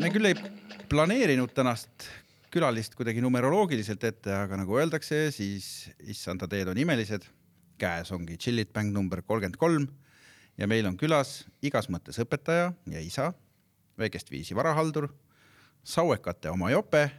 [0.00, 0.34] me küll ei
[0.90, 2.08] planeerinud tänast
[2.50, 7.22] külalist kuidagi numeroloogiliselt ette, aga nagu öeldakse, siis issanda teed on imelised.
[7.78, 9.86] käes ongi Chillit Bang number kolmkümmend kolm
[10.58, 13.32] ja meil on külas igas mõttes õpetaja ja isa,
[13.98, 15.10] väikest viisi varahaldur,
[15.84, 17.10] sauekate oma jope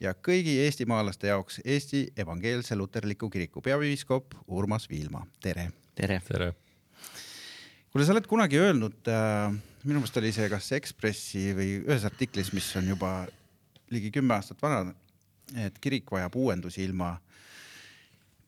[0.00, 5.70] ja kõigi eestimaalaste jaoks Eesti Evangeelse Luterliku Kiriku peapiiskop Urmas Viilma, tere.
[5.94, 6.20] tere.
[6.28, 6.54] tere.
[7.96, 9.54] Kuule, sa oled kunagi öelnud äh,,
[9.88, 13.12] minu meelest oli see kas Ekspressi või ühes artiklis, mis on juba
[13.88, 14.92] ligi kümme aastat vana,
[15.64, 17.14] et kirik vajab uuendusi ilma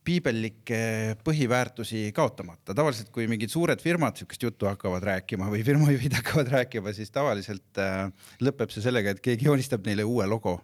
[0.04, 0.82] piibellikke
[1.24, 2.76] põhiväärtusi kaotamata.
[2.76, 7.80] tavaliselt, kui mingid suured firmad sihukest juttu hakkavad rääkima või firmajuhid hakkavad rääkima, siis tavaliselt
[7.80, 8.04] äh,
[8.44, 10.58] lõpeb see sellega, et keegi joonistab neile uue logo.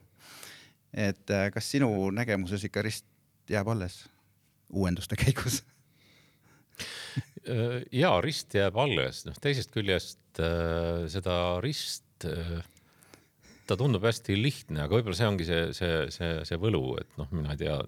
[0.93, 3.09] et äh, kas sinu nägemuses ikka rist
[3.49, 4.03] jääb alles
[4.69, 5.63] uuenduste käigus?
[7.93, 12.63] ja rist jääb alles, noh teisest küljest äh, seda rist äh,
[13.69, 17.31] ta tundub hästi lihtne, aga võib-olla see ongi see, see, see, see võlu, et noh,
[17.33, 17.79] mina ei tea,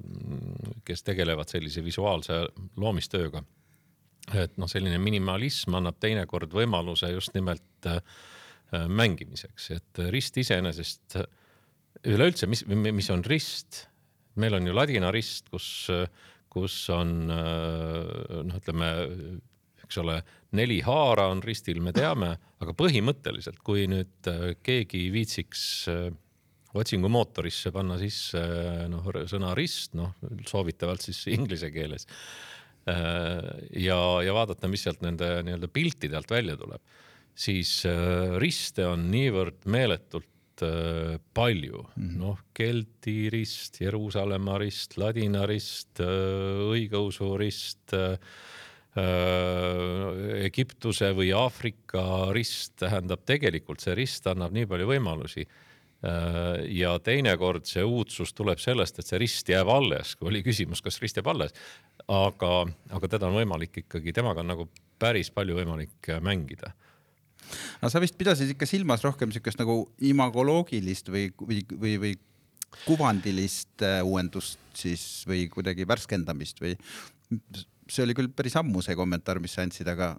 [0.89, 2.41] kes tegelevad sellise visuaalse
[2.81, 3.43] loomistööga.
[4.35, 8.01] et noh, selline minimalism annab teinekord võimaluse just nimelt äh,
[8.89, 11.21] mängimiseks, et rist iseenesest
[12.07, 13.87] üleüldse, mis, mis on rist?
[14.37, 15.87] meil on ju ladina rist, kus,
[16.57, 18.91] kus on noh, ütleme
[19.87, 20.19] eks ole,
[20.59, 22.33] neli haara on ristil, me teame,
[22.63, 26.09] aga põhimõtteliselt, kui nüüd äh, keegi viitsiks äh,
[26.77, 28.43] otsingumootorisse panna sisse
[28.93, 30.17] noh, sõna rist, noh
[30.49, 32.09] soovitavalt siis inglise keeles.
[32.91, 33.51] Äh,
[33.87, 36.83] ja, ja vaadata, mis sealt nende nii-öelda piltide alt välja tuleb,
[37.37, 37.83] siis
[38.41, 47.37] riste on niivõrd meeletult palju mm -hmm., noh, Kelti rist, Jeruusalemma rist, ladina rist, õigeusu
[47.39, 47.95] rist
[48.97, 55.45] Äh, Egiptuse või Aafrika rist tähendab tegelikult see rist annab nii palju võimalusi.
[55.45, 60.81] Äh, ja teinekord see uudsus tuleb sellest, et see rist jääb alles, kui oli küsimus,
[60.85, 61.53] kas rist jääb alles.
[62.09, 62.53] aga,
[62.97, 66.73] aga teda on võimalik ikkagi, temaga on nagu päris palju võimalik mängida
[67.81, 72.15] aga sa vist pidasid ikka silmas rohkem siukest nagu imagoloogilist või, või, või, või
[72.85, 76.77] kuvandilist äh, uuendust siis või kuidagi värskendamist või
[77.87, 80.15] see oli küll päris ammu see kommentaar, mis sa andsid, aga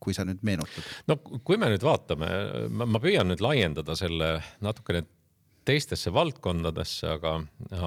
[0.00, 0.84] kui sa nüüd meenutad?
[1.08, 2.28] no kui me nüüd vaatame,
[2.70, 5.04] ma püüan nüüd laiendada selle natukene
[5.68, 7.34] teistesse valdkondadesse, aga,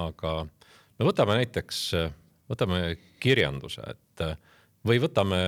[0.06, 1.80] aga no võtame näiteks,
[2.50, 4.24] võtame kirjanduse, et
[4.86, 5.40] või võtame,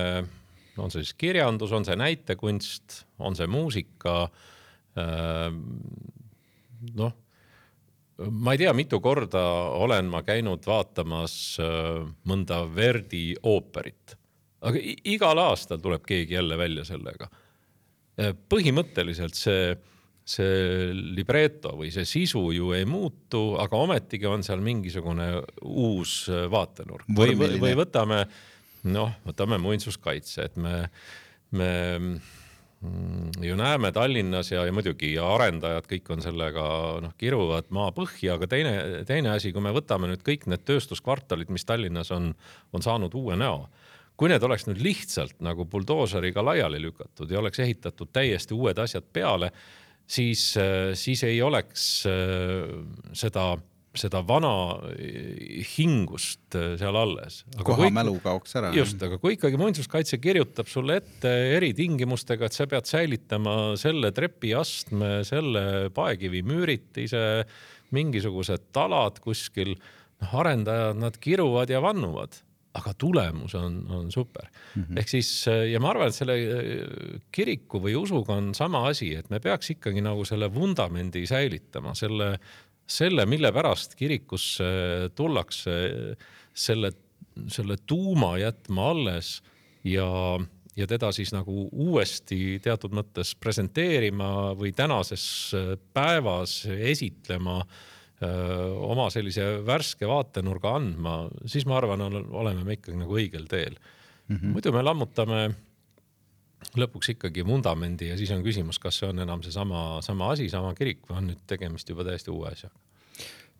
[0.77, 4.27] on see siis kirjandus, on see näitekunst, on see muusika.
[6.97, 7.13] noh
[8.17, 9.41] ma ei tea, mitu korda
[9.77, 14.15] olen ma käinud vaatamas äh, mõnda Verdi ooperit,
[14.65, 17.29] aga igal aastal tuleb keegi jälle välja sellega.
[18.17, 19.75] Äh, põhimõtteliselt see,
[20.25, 25.29] see libreto või see sisu ju ei muutu, aga ometigi on seal mingisugune
[25.61, 28.23] uus äh, vaatenurk või, või võtame,
[28.89, 30.79] noh, võtame muinsuskaitse, et me,
[31.53, 31.71] me
[33.41, 36.63] ju näeme Tallinnas ja, ja muidugi ja arendajad kõik on sellega
[37.03, 38.73] noh, kiruvad maa põhja, aga teine,
[39.09, 42.31] teine asi, kui me võtame nüüd kõik need tööstuskvartalid, mis Tallinnas on,
[42.73, 43.67] on saanud uue näo.
[44.17, 49.05] kui need oleks nüüd lihtsalt nagu buldooseriga laiali lükatud ja oleks ehitatud täiesti uued asjad
[49.13, 49.51] peale,
[50.07, 50.55] siis,
[50.93, 52.71] siis ei oleks äh,
[53.13, 53.51] seda
[53.99, 54.53] seda vana
[54.95, 57.41] eh, hingust eh, seal alles.
[57.65, 58.71] koha mälu kaoks ära.
[58.75, 65.21] just, aga kui ikkagi muinsuskaitse kirjutab sulle ette eritingimustega, et sa pead säilitama selle trepiastme,
[65.27, 65.63] selle
[65.95, 67.23] paekivi müüriti, ise
[67.95, 69.75] mingisugused talad kuskil,
[70.21, 72.41] noh, arendajad, nad kiruvad ja vannuvad
[72.77, 74.83] aga tulemus on, on super mm.
[74.83, 74.99] -hmm.
[74.99, 76.37] ehk siis eh, ja ma arvan, et selle
[77.33, 82.35] kiriku või usuga on sama asi, et me peaks ikkagi nagu selle vundamendi säilitama, selle,
[82.87, 84.67] selle, mille pärast kirikusse
[85.15, 85.73] tullakse,
[86.53, 86.91] selle,
[87.51, 89.37] selle tuuma jätma alles
[89.87, 90.07] ja,
[90.75, 95.27] ja teda siis nagu uuesti teatud mõttes presenteerima või tänases
[95.93, 97.59] päevas esitlema
[98.81, 104.35] oma sellise värske vaatenurga andma, siis ma arvan, oleme me ikkagi nagu õigel teel mm.
[104.35, 104.55] -hmm.
[104.55, 105.41] muidu me lammutame
[106.77, 110.73] lõpuks ikkagi vundamendi ja siis on küsimus, kas see on enam seesama, sama asi, sama
[110.77, 112.75] kirik või on nüüd tegemist juba täiesti uue asjaga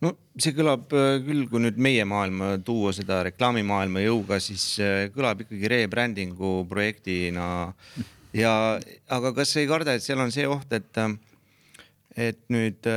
[0.03, 5.07] no see kõlab äh, küll, kui nüüd meie maailma tuua seda reklaamimaailma jõuga, siis äh,
[5.13, 7.47] kõlab ikkagi rebranding'u projektina.
[8.38, 8.53] ja,
[9.09, 11.17] aga kas ei karda, et seal on see oht, et, äh,
[12.29, 12.89] et nüüd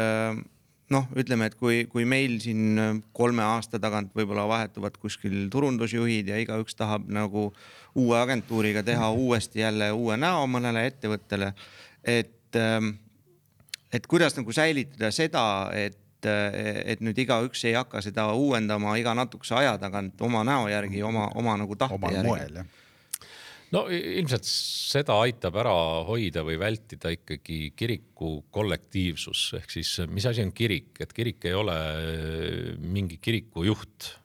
[0.91, 2.81] noh, ütleme, et kui, kui meil siin
[3.15, 7.53] kolme aasta tagant võib-olla vahetuvad kuskil turundusjuhid ja igaüks tahab nagu
[7.95, 11.55] uue agentuuriga teha uuesti jälle uue näo mõnele ettevõttele.
[12.05, 12.99] et et,
[13.93, 15.45] et kuidas nagu säilitada seda,
[15.75, 21.01] et et nüüd igaüks ei hakka seda uuendama iga natukese aja tagant oma näo järgi,
[21.03, 22.67] oma, oma nagu tahte omal järgi.
[23.75, 25.75] No ilmselt seda aitab ära
[26.09, 29.45] hoida või vältida ikkagi kiriku kollektiivsus.
[29.61, 31.77] Ehk siis mis asi on kirik, et kirik ei ole
[32.81, 34.17] mingi kiriku juht.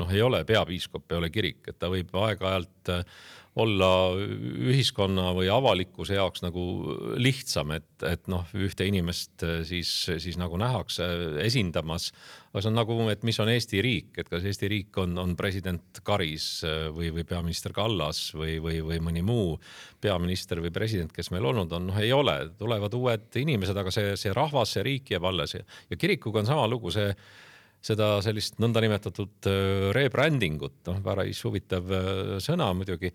[0.00, 2.90] noh, ei ole peapiiskop, ei ole kirik, et ta võib aeg-ajalt
[3.58, 4.14] olla
[4.70, 6.62] ühiskonna või avalikkuse jaoks nagu
[7.18, 9.90] lihtsam, et, et noh, ühte inimest äh, siis,
[10.22, 11.06] siis nagu nähakse
[11.42, 12.12] esindamas.
[12.52, 15.34] aga see on nagu, et mis on Eesti riik, et kas Eesti riik on, on
[15.36, 19.58] president Karis äh, või, või peaminister Kallas või, või, või mõni muu
[20.00, 24.14] peaminister või president, kes meil olnud on, noh, ei ole, tulevad uued inimesed, aga see,
[24.20, 25.58] see rahvas, see riik jääb alles.
[25.58, 27.10] Ja, ja kirikuga on sama lugu, see
[27.82, 31.90] seda sellist nõndanimetatud äh, rebranding ut, noh, päris huvitav
[32.44, 33.10] sõna muidugi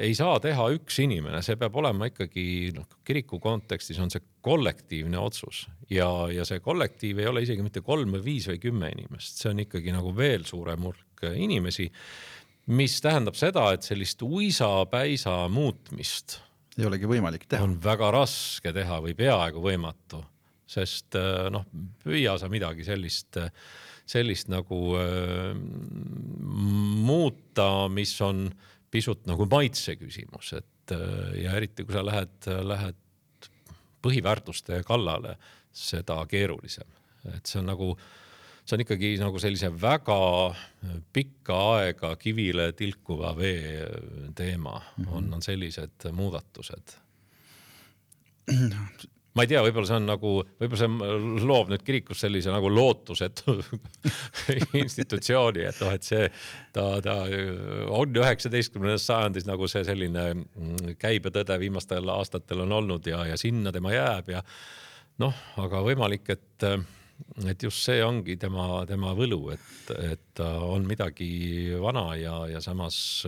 [0.00, 5.20] ei saa teha üks inimene, see peab olema ikkagi noh, kiriku kontekstis on see kollektiivne
[5.20, 9.42] otsus ja, ja see kollektiiv ei ole isegi mitte kolm või viis või kümme inimest,
[9.42, 11.90] see on ikkagi nagu veel suurem hulk inimesi.
[12.72, 16.38] mis tähendab seda, et sellist uisapäisa muutmist
[16.78, 17.64] ei olegi võimalik teha.
[17.64, 20.22] on väga raske teha või peaaegu võimatu,
[20.64, 21.66] sest äh, noh,
[22.04, 23.36] püüa sa midagi sellist,
[24.08, 25.52] sellist nagu äh,
[27.04, 32.48] muuta, mis on äh, pisut nagu maitse küsimus, et äh, ja eriti kui sa lähed,
[32.66, 33.50] lähed
[34.02, 35.36] põhiväärtuste kallale,
[35.72, 36.88] seda keerulisem,
[37.34, 37.92] et see on nagu,
[38.64, 40.18] see on ikkagi nagu sellise väga
[41.12, 43.86] pikka aega kivile tilkuva vee
[44.34, 45.12] teema mm, -hmm.
[45.16, 46.96] on, on sellised muudatused
[49.36, 53.54] ma ei tea, võib-olla see on nagu, võib-olla see loob nüüd kirikus sellise nagu lootusetu
[54.82, 56.26] institutsiooni, et noh, et see,
[56.74, 57.16] ta, ta
[57.94, 63.74] on üheksateistkümnendas sajandis nagu see selline mm, käibetõde viimastel aastatel on olnud ja, ja sinna
[63.74, 64.42] tema jääb ja
[65.22, 66.66] noh, aga võimalik, et,
[67.46, 72.64] et just see ongi tema, tema võlu, et, et ta on midagi vana ja, ja
[72.64, 73.20] samas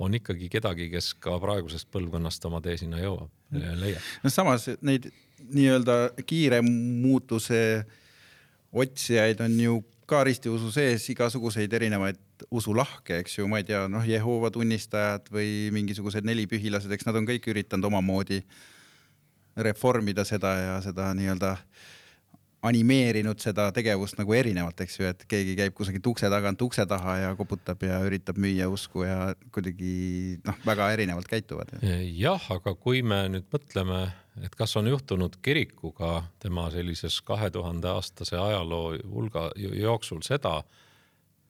[0.00, 3.28] on ikkagi kedagi, kes ka praegusest põlvkonnast oma tee sinna jõuab.
[3.50, 5.10] No samas neid
[5.50, 7.84] nii-öelda kiire muutuse
[8.70, 9.78] otsijaid on ju
[10.10, 12.18] ka ristiusu sees igasuguseid erinevaid
[12.50, 17.28] usulahke, eks ju, ma ei tea, noh, Jehoova tunnistajad või mingisugused nelipühilased, eks nad on
[17.28, 18.40] kõik üritanud omamoodi
[19.60, 21.90] reformida seda ja seda nii-öelda äh,
[22.66, 27.16] animeerinud seda tegevust nagu erinevalt, eks ju, et keegi käib kusagilt ukse tagant ukse taha
[27.22, 31.72] ja koputab ja üritab müüa usku ja kuidagi noh, väga erinevalt käituvad.
[32.16, 34.02] jah, aga kui me nüüd mõtleme,
[34.44, 40.60] et kas on juhtunud kirikuga tema sellises kahe tuhande aastase ajaloo hulga jooksul seda,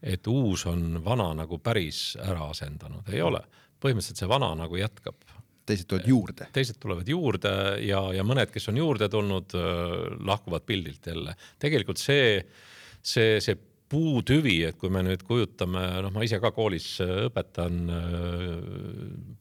[0.02, 3.42] et uus on vana nagu päris ära asendanud, ei ole.
[3.80, 5.16] põhimõtteliselt see vana nagu jätkab
[5.70, 6.48] teised tulevad juurde.
[6.54, 7.52] teised tulevad juurde
[7.86, 9.56] ja, ja mõned, kes on juurde tulnud,
[10.26, 11.36] lahkuvad pildilt jälle.
[11.62, 12.40] tegelikult see,
[13.02, 13.58] see, see
[13.90, 17.80] puutüvi, et kui me nüüd kujutame, noh, ma ise ka koolis õpetan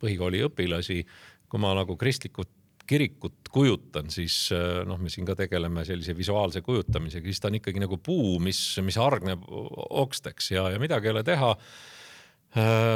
[0.01, 1.03] põhikooli õpilasi,
[1.49, 2.55] kui ma nagu kristlikut
[2.89, 4.47] kirikut kujutan, siis
[4.89, 8.57] noh, me siin ka tegeleme sellise visuaalse kujutamisega, siis ta on ikkagi nagu puu, mis,
[8.81, 11.98] mis hargneb oksteks ja, ja midagi ei ole teha Äh,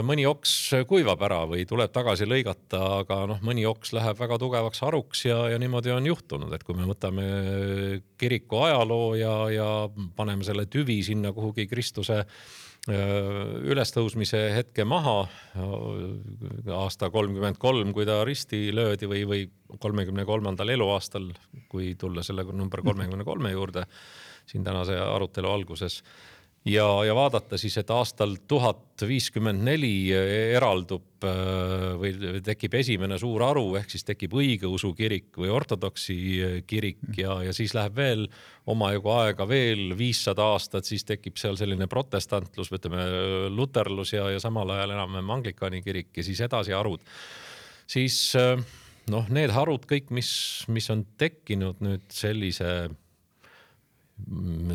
[0.08, 0.54] mõni oks
[0.90, 5.44] kuivab ära või tuleb tagasi lõigata, aga noh, mõni oks läheb väga tugevaks haruks ja,
[5.54, 7.28] ja niimoodi on juhtunud, et kui me võtame
[8.18, 9.70] kiriku ajaloo ja, ja
[10.18, 12.28] paneme selle tüvi sinna kuhugi Kristuse äh,
[13.64, 15.22] ülestõusmise hetke maha
[16.76, 19.46] aasta kolmkümmend kolm, kui ta risti löödi või, või
[19.80, 21.30] kolmekümne kolmandal eluaastal,
[21.72, 23.86] kui tulla selle number kolmekümne kolme juurde
[24.46, 26.02] siin tänase arutelu alguses
[26.66, 33.44] ja, ja vaadata siis, et aastal tuhat viiskümmend neli eraldub äh, või tekib esimene suur
[33.44, 36.18] haru, ehk siis tekib õigeusu kirik või ortodoksi
[36.68, 38.28] kirik ja, ja siis läheb veel
[38.70, 43.08] omajagu aega veel viissada aastat, siis tekib seal selline protestantlus, ütleme
[43.52, 47.04] luterlus ja, ja samal ajal enam-vähem anglikani kirik ja siis edasi harud.
[47.88, 48.36] siis
[49.12, 50.32] noh, need harud kõik, mis,
[50.72, 52.70] mis on tekkinud nüüd sellise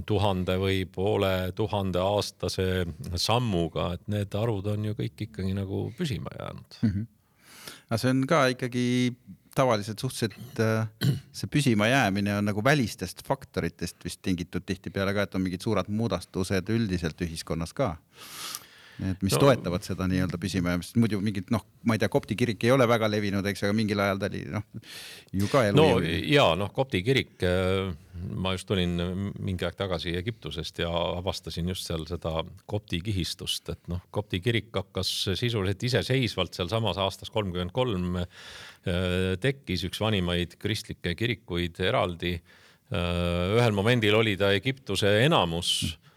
[0.06, 6.32] tuhande või poole tuhande aastase sammuga, et need arvud on ju kõik ikkagi nagu püsima
[6.38, 6.90] jäänud mm.
[6.90, 7.06] -hmm.
[7.88, 8.86] aga see on ka ikkagi
[9.58, 10.88] tavaliselt suhteliselt, äh,
[11.38, 15.88] see püsima jäämine on nagu välistest faktoritest vist tingitud tihtipeale ka, et on mingid suured
[15.88, 17.96] muudatused üldiselt ühiskonnas ka
[18.98, 22.64] et mis no, toetavad seda nii-öelda püsimajäämist, muidu mingit noh, ma ei tea, kopti kirik
[22.66, 24.64] ei ole väga levinud, eks, aga mingil ajal ta oli noh,
[25.38, 25.78] ju ka elu.
[25.78, 27.92] no ja noh, kopti kirik, äh,
[28.34, 28.96] ma just tulin
[29.38, 34.72] mingi aeg tagasi Egiptusest ja avastasin just seal seda kopti kihistust, et noh, kopti kirik
[34.74, 38.26] hakkas sisuliselt iseseisvalt sealsamas aastas kolmkümmend kolm äh,
[39.42, 42.34] tekkis üks vanimaid kristlikke kirikuid eraldi.
[42.88, 46.07] Äh, ühel momendil oli ta Egiptuse enamus mm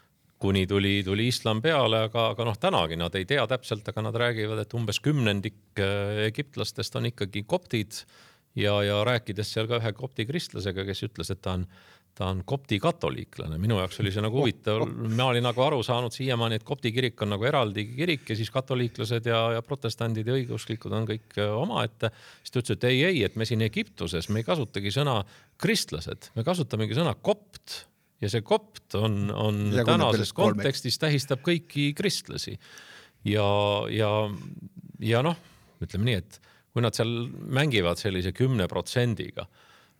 [0.42, 4.18] kuni tuli, tuli islam peale, aga, aga noh, tänagi nad ei tea täpselt, aga nad
[4.18, 8.02] räägivad, et umbes kümnendik äh, egiptlastest on ikkagi koptid
[8.58, 11.66] ja, ja rääkides seal ka ühe kopti kristlasega, kes ütles, et ta on,
[12.18, 13.58] ta on kopti katoliiklane.
[13.62, 17.22] minu jaoks oli see nagu huvitav, ma olin nagu aru saanud siiamaani, et kopti kirik
[17.22, 21.54] on nagu eraldi kirik ja siis katoliiklased ja, ja protestandid ja õigeusklikud on kõik äh,
[21.54, 22.10] omaette.
[22.42, 25.20] siis ta ütles, et ei, ei, et me siin Egiptuses, me ei kasutagi sõna
[25.62, 27.84] kristlased, me kasutamegi sõna kopt
[28.22, 32.56] ja see kopt on, on ja tänases kontekstis tähistab kõiki kristlasi.
[33.26, 33.46] ja,
[33.90, 34.12] ja,
[35.02, 35.38] ja noh,
[35.82, 36.40] ütleme nii, et
[36.72, 37.10] kui nad seal
[37.52, 39.44] mängivad sellise kümne protsendiga,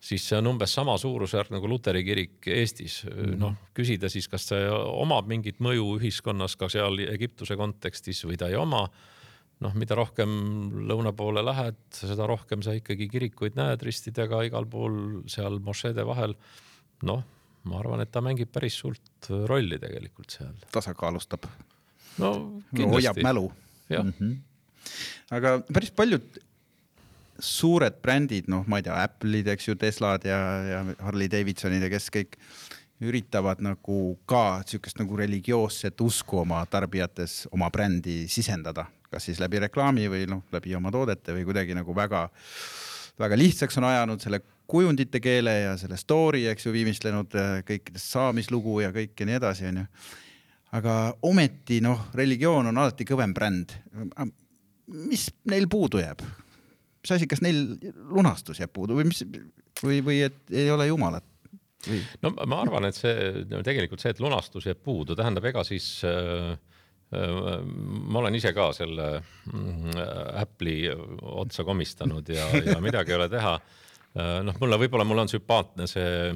[0.02, 3.02] siis see on umbes sama suurusjärk nagu luteri kirik Eestis.
[3.06, 3.34] Mhm.
[3.42, 8.50] noh, küsida siis, kas see omab mingit mõju ühiskonnas ka seal Egiptuse kontekstis või ta
[8.50, 8.86] ei oma
[9.62, 10.32] noh, mida rohkem
[10.90, 16.34] lõuna poole lähed, seda rohkem sa ikkagi kirikuid näed ristidega igal pool seal mošeede vahel.
[17.06, 17.22] noh
[17.68, 20.54] ma arvan, et ta mängib päris suurt rolli tegelikult seal.
[20.74, 21.46] tasakaalustab.
[22.22, 22.32] no
[22.74, 22.94] kindlasti no,.
[22.96, 23.52] hoiab mälu.
[23.92, 24.36] Mm -hmm.
[25.36, 26.40] aga päris paljud
[27.42, 30.38] suured brändid, noh, ma ei tea, Apple'id, eks ju, Teslad ja,
[30.68, 32.36] ja Harley Davidsonid ja kes kõik
[33.02, 39.62] üritavad nagu ka sihukest nagu religioosset usku oma tarbijates oma brändi sisendada, kas siis läbi
[39.64, 42.28] reklaami või noh, läbi oma toodete või kuidagi nagu väga,
[43.18, 44.42] väga lihtsaks on ajanud selle
[44.72, 49.38] kujundite keele ja selle story, eks ju, viimistlenud äh, kõikidest saamislugu ja kõik ja nii
[49.38, 49.84] edasi, onju.
[50.78, 50.94] aga
[51.28, 53.74] ometi noh, religioon on alati kõvem bränd.
[54.86, 56.24] mis neil puudu jääb?
[57.02, 57.76] mis asi, kas neil
[58.14, 59.22] lunastus jääb puudu või mis
[59.82, 61.26] või, või et ei ole jumalat?
[61.88, 62.00] Või?
[62.22, 65.98] no ma arvan, et see no, tegelikult see, et lunastus jääb puudu, tähendab, ega siis
[66.08, 66.54] äh,
[67.12, 67.60] äh
[68.08, 69.18] ma olen ise ka selle
[69.52, 70.00] mm,
[70.40, 70.88] Apple'i
[71.44, 73.81] otsa komistanud ja, ja midagi ei ole teha Äh,
[74.18, 76.32] noh, mulle võib-olla mul on sümpaatne see,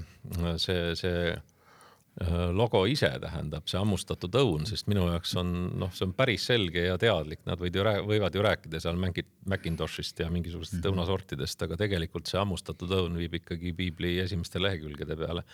[0.63, 5.53] see, see äh, logo ise tähendab, see hammustatud õun, sest minu jaoks on
[5.83, 9.29] noh, see on päris selge ja teadlik, nad võid ju, võivad ju rääkida seal mängid
[9.51, 10.95] Macintoshist ja mingisugustest mm -hmm.
[10.95, 15.45] õunasortidest, aga tegelikult see hammustatud õun viib ikkagi piibli esimeste lehekülgede peale.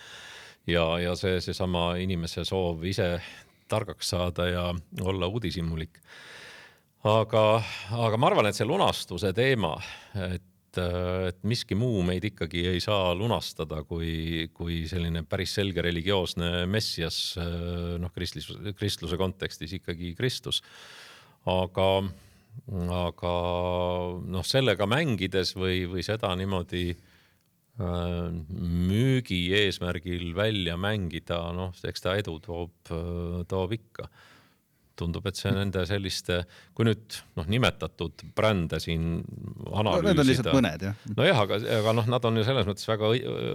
[0.67, 3.17] ja, ja see, seesama inimese soov ise
[3.69, 5.99] targaks saada ja olla uudishimulik.
[7.05, 9.75] aga, aga ma arvan, et see lunastuse teema,
[10.15, 10.81] et et,
[11.29, 17.37] et miski muu meid ikkagi ei saa lunastada, kui, kui selline päris selge religioosne messias,
[17.37, 20.63] noh, kristlus, kristluse kontekstis ikkagi Kristus.
[21.45, 21.89] aga,
[22.97, 23.33] aga
[24.25, 26.99] noh, sellega mängides või, või seda niimoodi äh,
[27.79, 32.93] müügi eesmärgil välja mängida, noh, eks ta edu toob,
[33.49, 34.09] toob ikka
[34.99, 36.43] tundub, et see nende selliste,
[36.77, 39.23] kui nüüd noh, nimetatud brände siin
[39.71, 40.13] analüüsida.
[40.13, 41.09] Need on lihtsalt mõned jah.
[41.17, 43.11] nojah, aga, aga noh, nad on ju selles mõttes väga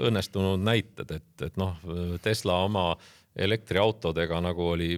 [0.10, 1.78] õnnestunud näited, et, et noh,
[2.24, 2.90] Tesla oma
[3.38, 4.96] elektriautodega nagu oli,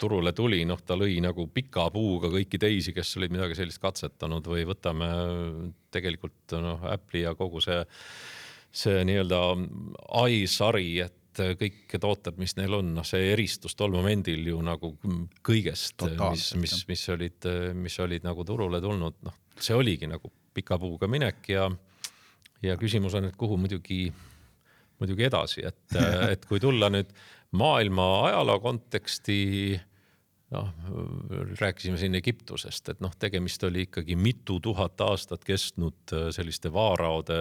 [0.00, 4.46] turule tuli, noh, ta lõi nagu pika puuga kõiki teisi, kes olid midagi sellist katsetanud
[4.48, 5.08] või võtame
[5.92, 7.82] tegelikult noh, Apple'i ja kogu see,
[8.72, 9.42] see nii-öelda
[10.32, 14.92] i-sari, et et kõik tooted, mis neil on, noh, see eristus tol momendil ju nagu
[15.44, 17.48] kõigest, mis, mis, mis olid,
[17.78, 21.68] mis olid nagu turule tulnud, noh, see oligi nagu pika puuga minek ja,
[22.64, 24.06] ja küsimus on, et kuhu muidugi,
[25.00, 25.96] muidugi edasi, et,
[26.34, 27.12] et kui tulla nüüd
[27.58, 29.40] maailma ajaloo konteksti
[30.52, 30.68] noh,
[31.60, 37.38] rääkisime siin Egiptusest, et noh, tegemist oli ikkagi mitu tuhat aastat kestnud selliste vaaraode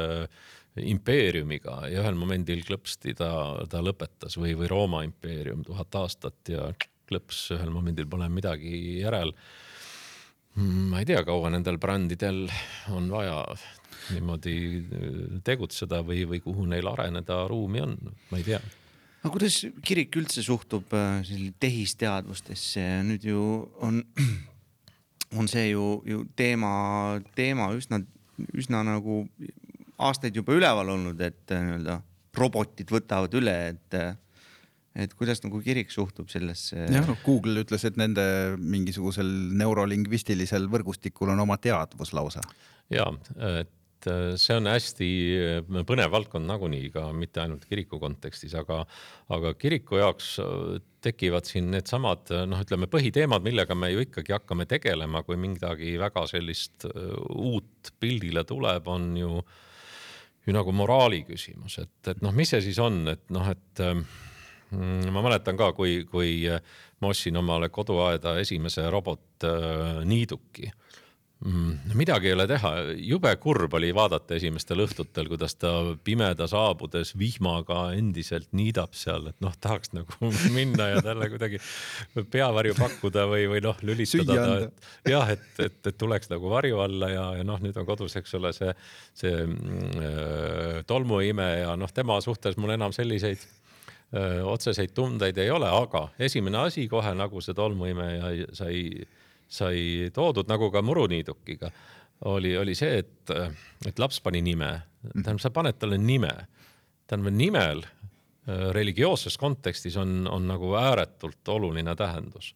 [0.79, 3.31] impeeriumiga ja ühel momendil klõpsti ta,
[3.69, 6.69] ta lõpetas või, või Rooma impeerium tuhat aastat ja
[7.09, 9.33] klõps, ühel momendil pole midagi järel.
[10.55, 12.45] ma ei tea, kaua nendel brändidel
[12.91, 13.43] on vaja
[14.11, 14.55] niimoodi
[15.43, 17.97] tegutseda või, või kuhu neil areneda ruumi on,
[18.31, 18.61] ma ei tea
[19.21, 21.21] aga kuidas kirik üldse suhtub äh,
[21.61, 23.43] tehisteadvustesse, nüüd ju
[23.85, 24.01] on,
[25.37, 26.71] on see ju, ju teema,
[27.37, 28.01] teema üsna,
[28.57, 29.23] üsna nagu
[30.09, 32.01] aastaid juba üleval olnud, et äh, nii-öelda
[32.37, 34.13] robotid võtavad üle, et äh,
[34.95, 36.77] et kuidas nagu kirik suhtub sellesse?
[36.91, 38.23] jah, noh, Google ütles, et nende
[38.59, 39.29] mingisugusel
[39.59, 42.43] neurolingvistilisel võrgustikul on oma teadvus lausa.
[42.91, 43.07] ja,
[43.61, 48.81] et äh, see on hästi äh, põnev valdkond nagunii ka mitte ainult kiriku kontekstis, aga,
[49.31, 54.67] aga kiriku jaoks äh, tekivad siin needsamad noh, ütleme põhiteemad, millega me ju ikkagi hakkame
[54.69, 59.39] tegelema, kui midagi väga sellist uut pildile tuleb, on ju,
[60.47, 65.11] ju nagu moraali küsimus, et, et noh, mis see siis on, et noh, et mm,
[65.13, 66.49] ma mäletan ka, kui, kui
[67.01, 71.00] ma ostsin omale koduaeda esimese robotniiduki Mm,
[71.97, 72.71] midagi ei ole teha,
[73.01, 75.71] jube kurb oli vaadata esimestel õhtutel, kuidas ta
[76.05, 81.57] pimeda saabudes vihmaga endiselt niidab seal, et noh, tahaks nagu minna ja talle kuidagi
[82.29, 86.83] peavarju pakkuda või, või noh, lülitada ta, et jah, et, et, et tuleks nagu varju
[86.83, 88.75] alla ja, ja noh, nüüd on kodus, eks ole, see,
[89.23, 93.41] see äh, tolmuime ja noh, tema suhtes mul enam selliseid
[94.13, 98.85] öö, äh, otseseid tundeid ei ole, aga esimene asi kohe nagu see tolmuimeja sai
[99.51, 101.71] sai toodud nagu ka muruniidukiga,
[102.31, 103.33] oli, oli see, et,
[103.87, 104.71] et laps pani nime.
[105.11, 106.31] tähendab, sa paned talle nime.
[107.07, 112.53] tähendab, nimel äh, religioosses kontekstis on, on nagu ääretult oluline tähendus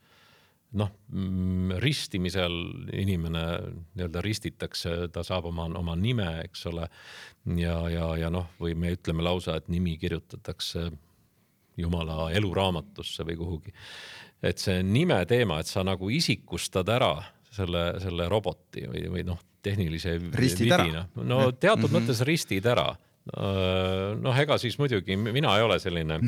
[0.75, 2.55] noh, mm, ristimisel
[2.93, 3.43] inimene
[3.95, 6.89] nii-öelda ristitakse, ta saab oma, oma nime, eks ole.
[7.59, 10.89] ja, ja, ja noh, või me ütleme lausa, et nimi kirjutatakse
[11.77, 13.73] jumala eluraamatusse või kuhugi
[14.45, 17.13] et see nime teema, et sa nagu isikustad ära
[17.55, 21.05] selle, selle roboti või, või noh, tehnilise ristid vidina.
[21.15, 21.95] no teatud mm -hmm.
[21.97, 22.95] mõttes ristid ära.
[24.21, 26.19] noh, ega siis muidugi mina ei ole selline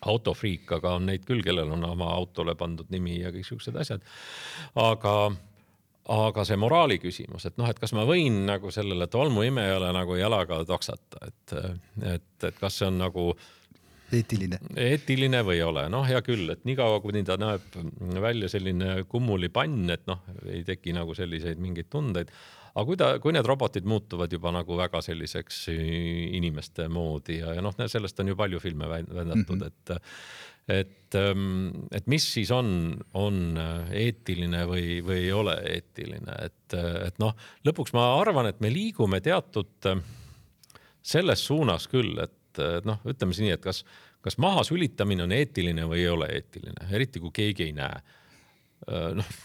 [0.00, 4.02] autofriik, aga on neid küll, kellel on oma autole pandud nimi ja kõik siuksed asjad.
[4.74, 5.30] aga,
[6.08, 10.64] aga see moraali küsimus, et noh, et kas ma võin nagu sellele tolmuimejale nagu jalaga
[10.64, 11.54] toksata, et,
[12.02, 13.57] et, et kas see on nagu äh,
[14.12, 14.60] eetiline.
[14.76, 17.78] eetiline või ei ole, noh, hea küll, et niikaua, kuni ta näeb
[18.22, 22.32] välja selline kummulipann, et noh, ei teki nagu selliseid mingeid tundeid.
[22.74, 27.64] aga kui ta, kui need robotid muutuvad juba nagu väga selliseks inimeste moodi ja, ja
[27.64, 29.66] noh, sellest on ju palju filme vändatud mm, -hmm.
[29.66, 29.98] et
[30.68, 31.14] et,
[31.96, 33.58] et mis siis on, on
[33.90, 36.76] eetiline või, või ei ole eetiline, et,
[37.08, 37.32] et noh,
[37.64, 39.88] lõpuks ma arvan, et me liigume teatud
[41.08, 43.82] selles suunas küll, et et noh, ütleme siis nii, et kas,
[44.24, 48.00] kas maha sülitamine on eetiline või ei ole eetiline, eriti kui keegi ei näe.
[49.18, 49.36] noh,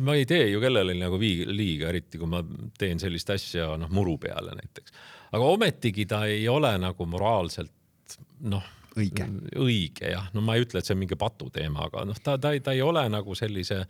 [0.00, 2.42] ma ei tee ju kellelegi nagu liiga, eriti kui ma
[2.78, 4.96] teen sellist asja noh, muru peale näiteks,
[5.32, 8.64] aga ometigi ta ei ole nagu moraalselt noh
[8.98, 9.26] õige,
[9.60, 12.52] õige jah, no ma ei ütle, et see on mingi patuteema, aga noh, ta, ta,
[12.62, 13.84] ta ei ole nagu sellise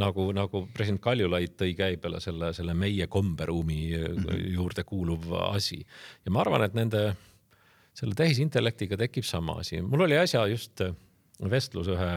[0.00, 4.40] nagu, nagu president Kaljulaid tõi käibele selle, selle meie komberuumi mhm.
[4.54, 7.04] juurde kuuluv asi ja ma arvan, et nende
[7.96, 9.80] selle tehisintellektiga tekib sama asi.
[9.82, 10.94] mul oli äsja just äh,
[11.50, 12.12] vestlus ühe,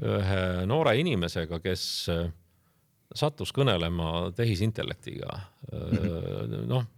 [0.00, 2.24] ühe noore inimesega, kes äh,
[3.14, 5.36] sattus kõnelema tehisintellektiga.
[5.68, 6.88] Äh, noh,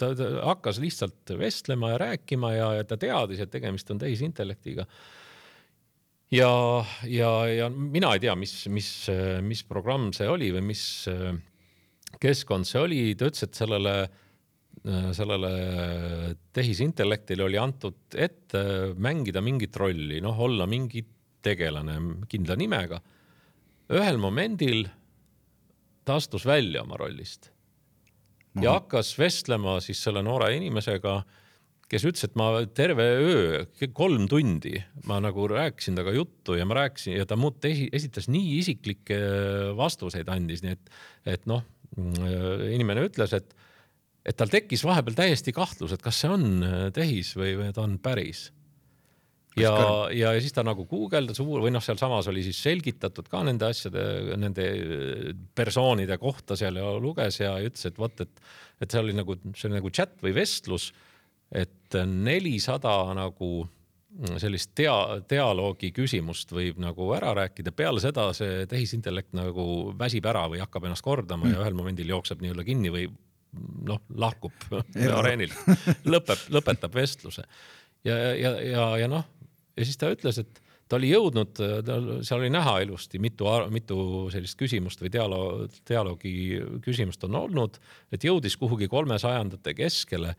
[0.00, 4.86] ta, ta hakkas lihtsalt vestlema ja rääkima ja, ja ta teadis, et tegemist on tehisintellektiga.
[6.32, 6.52] ja,
[7.04, 8.92] ja, ja mina ei tea, mis, mis,
[9.44, 10.82] mis programm see oli või mis
[12.20, 14.27] keskkond see oli, ta ütles, et sellele Äh,
[15.12, 15.50] sellele
[16.54, 18.62] tehisintellektile oli antud ette
[18.96, 21.04] mängida mingit rolli, noh, olla mingi
[21.44, 21.98] tegelane
[22.30, 23.00] kindla nimega.
[23.88, 24.86] ühel momendil
[26.04, 27.50] ta astus välja oma rollist
[28.62, 28.80] ja Aha.
[28.80, 31.20] hakkas vestlema siis selle noore inimesega,
[31.88, 33.62] kes ütles, et ma terve öö,
[33.96, 34.74] kolm tundi,
[35.08, 39.18] ma nagu rääkisin temaga juttu ja ma rääkisin ja ta muud esitas nii isiklikke
[39.78, 40.92] vastuseid andis, nii et,
[41.36, 41.64] et noh,
[41.96, 43.54] mm, inimene ütles, et
[44.28, 47.84] et tal tekkis vahepeal täiesti kahtlus, et kas see on äh, tehis või, või ta
[47.86, 48.48] on päris.
[49.58, 49.72] ja,
[50.14, 54.04] ja siis ta nagu guugeldas või noh, sealsamas oli siis selgitatud ka nende asjade,
[54.38, 58.44] nende äh, persoonide kohta seal ja luges ja ütles, et vot, et,
[58.82, 60.92] et see oli nagu, see oli nagu chat või vestlus,
[61.48, 63.64] et nelisada nagu
[64.40, 70.46] sellist dia-, dialoogi küsimust võib nagu ära rääkida, peale seda see tehisintellekt nagu väsib ära
[70.50, 71.54] või hakkab ennast kordama mm.
[71.54, 73.06] ja ühel momendil jookseb nii-öelda kinni või
[73.88, 74.68] noh, lahkub
[75.18, 75.56] areenilt,
[76.12, 77.44] lõpeb, lõpetab vestluse.
[78.06, 79.26] ja, ja, ja, ja noh,
[79.76, 81.58] ja siis ta ütles, et ta oli jõudnud,
[82.24, 83.98] seal oli näha ilusti mitu, mitu
[84.32, 86.34] sellist küsimust või dialoog, dialoogi
[86.84, 87.80] küsimust on olnud,
[88.12, 90.34] et jõudis kuhugi kolmesajandate keskele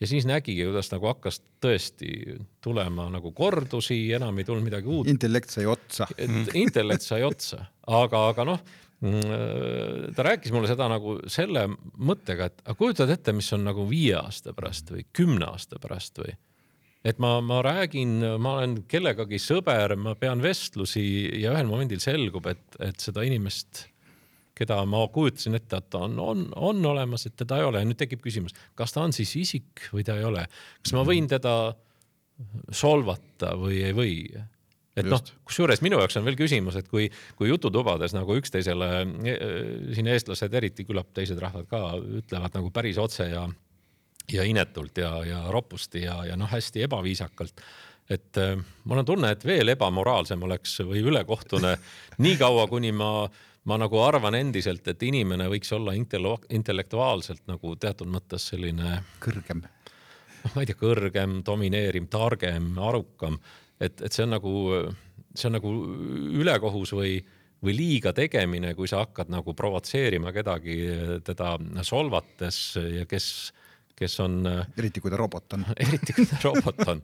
[0.00, 5.08] ja siis nägigi, kuidas nagu hakkas tõesti tulema nagu kordusi, enam ei tulnud midagi uut.
[5.08, 6.08] intellekt sai otsa.
[6.54, 8.66] intellekt sai otsa, aga, aga noh
[9.00, 14.14] ta rääkis mulle seda nagu selle mõttega, et aga kujutad ette, mis on nagu viie
[14.16, 16.32] aasta pärast või kümne aasta pärast või?
[17.06, 21.04] Et ma, ma räägin, ma olen kellegagi sõber, ma pean vestlusi
[21.38, 23.84] ja ühel momendil selgub, et, et seda inimest
[24.56, 27.82] keda ma kujutasin ette, et ta on, on, on olemas, et teda ei ole.
[27.82, 30.46] Ja nüüd tekib küsimus, kas ta on siis isik või ta ei ole,
[30.80, 31.76] kas ma võin teda
[32.74, 34.14] solvata või ei või
[34.96, 38.90] et noh, kusjuures minu jaoks on veel küsimus, et kui, kui jututubades nagu üksteisele
[39.96, 41.82] siin eestlased eriti, küllap teised rahvad ka
[42.22, 43.46] ütlevad nagu päris otse ja
[44.32, 47.60] ja inetult ja, ja ropusti ja, ja noh, hästi ebaviisakalt
[48.10, 48.54] et äh,
[48.84, 51.74] mul on tunne, et veel ebamoraalsem oleks või ülekohtune
[52.24, 53.26] niikaua, kuni ma,
[53.66, 59.00] ma nagu arvan endiselt, et inimene võiks olla intellektuaalselt nagu teatud mõttes selline.
[59.22, 59.64] kõrgem.
[59.66, 63.40] noh, ma ei tea, kõrgem, domineeriv, targem, arukam,
[63.80, 64.52] et, et see on nagu,
[65.34, 65.72] see on nagu
[66.42, 67.16] ülekohus või
[67.64, 70.74] või liiga tegemine, kui sa hakkad nagu provotseerima kedagi
[71.24, 71.54] teda
[71.86, 73.28] solvates ja kes
[73.96, 74.38] kes on.
[74.46, 77.02] Äh, eriti kui ta robot on eriti kui ta robot on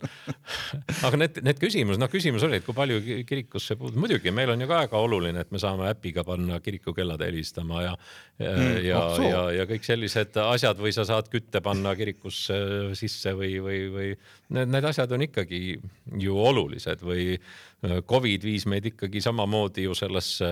[1.09, 4.63] aga need, need küsimused, noh, küsimus oli, et kui palju kirikusse puutub, muidugi meil on
[4.63, 9.43] ju ka väga oluline, et me saame äpiga panna kirikukellad helistama ja mm, ja, ja,
[9.61, 12.59] ja kõik sellised asjad või sa saad kütte panna kirikusse
[12.99, 14.09] sisse või, või, või
[14.57, 15.63] need, need asjad on ikkagi
[16.23, 17.37] ju olulised või
[17.83, 20.49] Covid viis meid ikkagi samamoodi ju sellesse,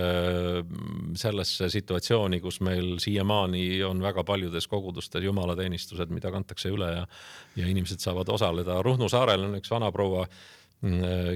[1.15, 7.05] sellesse situatsiooni, kus meil siiamaani on väga paljudes kogudustes jumalateenistused, mida kantakse üle ja,
[7.61, 8.81] ja inimesed saavad osaleda.
[8.83, 10.25] Ruhnu saarel on üks vanaproua,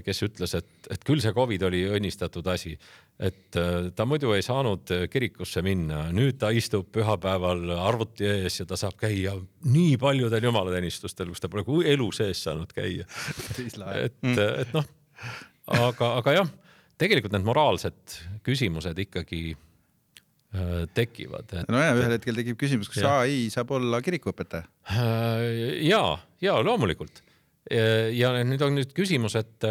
[0.02, 2.74] kes ütles, et, et küll see Covid oli õnnistatud asi,
[3.22, 3.54] et
[3.94, 8.98] ta muidu ei saanud kirikusse minna, nüüd ta istub pühapäeval arvuti ees ja ta saab
[8.98, 9.36] käia
[9.68, 13.06] nii paljudel jumalateenistustel, kus ta pole elu sees saanud käia.
[13.62, 14.94] et, et noh
[15.72, 16.50] aga, aga jah,
[17.00, 21.70] tegelikult need moraalsed küsimused ikkagi äh, tekivad et....
[21.72, 23.14] nojah, ühel hetkel tekib küsimus, kas ja.
[23.24, 25.46] ai saab olla kirikuõpetaja äh,?
[25.88, 26.02] ja,
[26.44, 27.22] ja loomulikult.
[28.12, 29.70] ja nüüd on nüüd küsimus, et,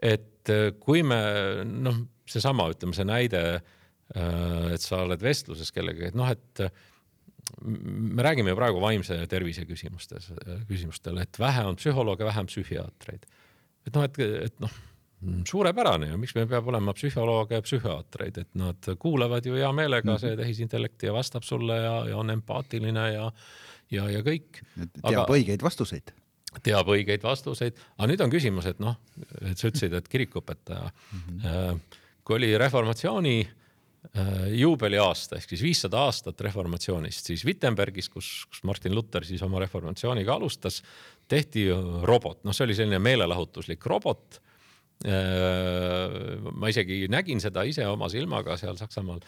[0.00, 1.20] et kui me
[1.68, 3.44] noh, seesama, ütleme see näide,
[4.16, 6.64] äh, et sa oled vestluses kellegagi, et noh, et
[7.60, 10.30] me räägime ju praegu vaimse tervise küsimustes,
[10.64, 13.28] küsimustel, et vähe on psühholooge, vähem psühhiaatreid.
[13.84, 14.72] et noh, et, et noh
[15.48, 20.10] suurepärane ju, miks meil peab olema psühholooge ja psühhiaatreid, et nad kuulavad ju hea meelega
[20.10, 20.20] mm -hmm.
[20.20, 23.32] see tehisintellekt ja vastab sulle ja, ja on empaatiline ja,
[23.90, 24.62] ja, ja kõik.
[24.76, 26.14] teab aga, õigeid vastuseid.
[26.62, 28.96] teab õigeid vastuseid, aga nüüd on küsimus, et noh,
[29.42, 31.80] et sa ütlesid, et kirikuõpetaja mm, -hmm.
[32.24, 38.94] kui oli reformatsiooni äh, juubeliaasta ehk siis viissada aastat reformatsioonist, siis Wittenbergis, kus, kus Martin
[38.94, 40.82] Luther siis oma reformatsiooniga alustas,
[41.28, 41.68] tehti
[42.02, 44.40] robot, noh, see oli selline meelelahutuslik robot
[45.04, 49.20] ma isegi nägin seda ise oma silmaga seal Saksamaal,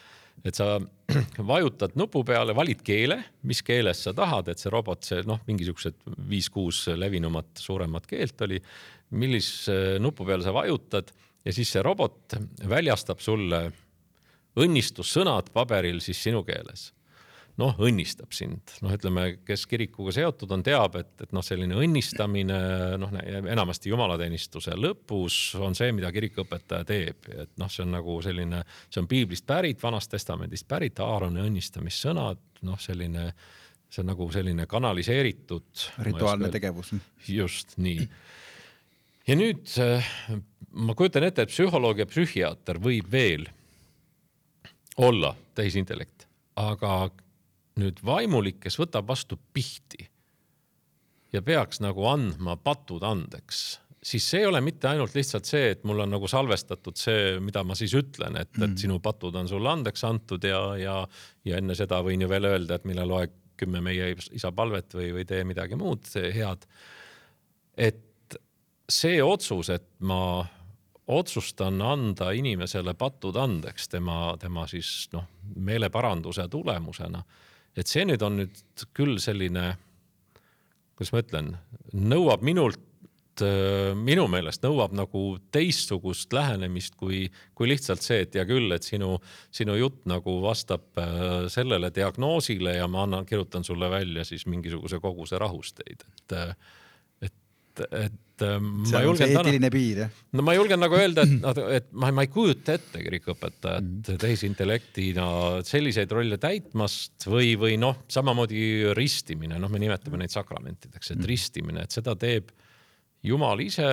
[0.47, 0.79] et sa
[1.53, 5.99] vajutad nupu peale, valid keele, mis keeles sa tahad, et see robot, see noh, mingisugused
[6.31, 8.61] viis-kuus levinumat, suuremat keelt oli,
[9.17, 11.13] millise nupu peale sa vajutad
[11.47, 13.67] ja siis see robot väljastab sulle
[14.57, 16.91] õnnistussõnad paberil siis sinu keeles
[17.61, 22.59] noh, õnnistab sind, noh, ütleme, kes kirikuga seotud on, teab, et, et noh, selline õnnistamine
[23.01, 28.63] noh, enamasti jumalateenistuse lõpus on see, mida kirikuõpetaja teeb, et noh, see on nagu selline,
[28.91, 33.31] see on piiblist pärit, Vanast Testamendist pärit, Aaroni õnnistamissõnad, noh, selline,
[33.89, 35.89] see on nagu selline kanaliseeritud.
[36.05, 36.93] rituaalne tegevus.
[37.29, 38.09] just nii.
[39.27, 39.65] ja nüüd
[40.77, 43.49] ma kujutan ette, et psühholoog ja psühhiaater võib veel
[45.01, 47.07] olla tehisintellekt, aga
[47.81, 50.07] nüüd vaimulik, kes võtab vastu pihti
[51.33, 53.65] ja peaks nagu andma patud andeks,
[54.07, 57.65] siis see ei ole mitte ainult lihtsalt see, et mul on nagu salvestatud see, mida
[57.67, 58.77] ma siis ütlen, et, et mm.
[58.81, 61.01] sinu patud on sulle andeks antud ja, ja,
[61.45, 65.11] ja enne seda võin ju veel öelda, et mille loe kümme meie isa palvet või,
[65.17, 66.67] või tee midagi muud head.
[67.77, 68.37] et
[68.89, 70.45] see otsus, et ma
[71.07, 77.23] otsustan anda inimesele patud andeks tema, tema siis noh, meeleparanduse tulemusena
[77.77, 79.75] et see nüüd on nüüd küll selline,
[80.97, 81.53] kuidas ma ütlen,
[81.93, 88.47] nõuab minult äh, minu meelest nõuab nagu teistsugust lähenemist kui, kui lihtsalt see, et hea
[88.49, 89.17] küll, et sinu,
[89.55, 95.01] sinu jutt nagu vastab äh, sellele diagnoosile ja ma annan, kirjutan sulle välja siis mingisuguse
[95.05, 96.39] koguse rahusteid, et,
[97.29, 100.17] et, et et ähm, see on see eetiline piir, jah?
[100.37, 104.19] no ma julgen nagu öelda, et, et ma, ma ei kujuta ette kirikuõpetajat mm.
[104.21, 105.29] tehisintellektina
[105.67, 111.31] selliseid rolle täitmast või, või noh, samamoodi ristimine, noh, me nimetame neid sakramentideks, et mm.
[111.33, 112.53] ristimine, et seda teeb
[113.27, 113.89] Jumal ise.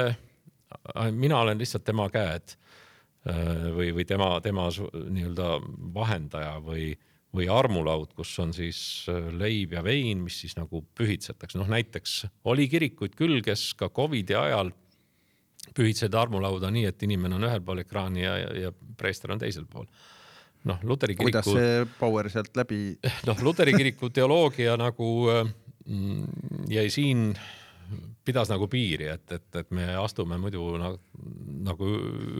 [1.15, 5.55] mina olen lihtsalt tema käed äh, või, või tema, tema nii-öelda
[5.95, 6.91] vahendaja või
[7.33, 8.79] või armulaud, kus on siis
[9.11, 13.89] äh, leib ja vein, mis siis nagu pühitsetakse, noh näiteks oli kirikuid küll, kes ka
[13.93, 14.71] Covidi ajal
[15.73, 19.65] pühitsesid armulauda nii, et inimene on ühel pool ekraani ja, ja, ja preester on teisel
[19.69, 19.87] pool.
[20.69, 22.93] noh, luteri kuidas kiriku, see power sealt läbi,
[23.29, 27.31] noh, luteri kiriku teoloogia nagu mm, jäi siin,
[28.25, 31.01] pidas nagu piiri, et, et, et me astume muidu nagu,
[31.63, 31.89] nagu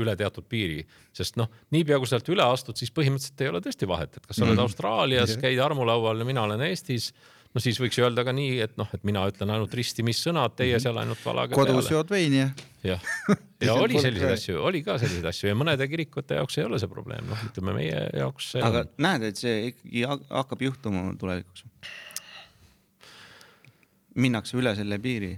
[0.04, 0.82] üle teatud piiri,
[1.16, 4.40] sest noh, niipea kui sealt üle astud, siis põhimõtteliselt ei ole tõesti vahet, et kas
[4.40, 7.12] sa oled Austraalias, käid armulaual ja mina olen Eestis
[7.54, 10.80] no siis võiks ju öelda ka nii, et noh, et mina ütlen ainult ristimissõnad, teie
[10.82, 11.96] seal ainult valaga kodus peale.
[11.98, 12.48] jood veini ja
[12.88, 13.10] jah,
[13.64, 16.92] ja oli selliseid asju, oli ka selliseid asju ja mõnede kirikute jaoks ei ole see
[16.92, 18.94] probleem, noh, ütleme meie jaoks aga on.
[19.06, 21.66] näed, et see ikkagi hak- hakkab juhtuma tulevikus.
[24.14, 25.32] minnakse üle selle piiri.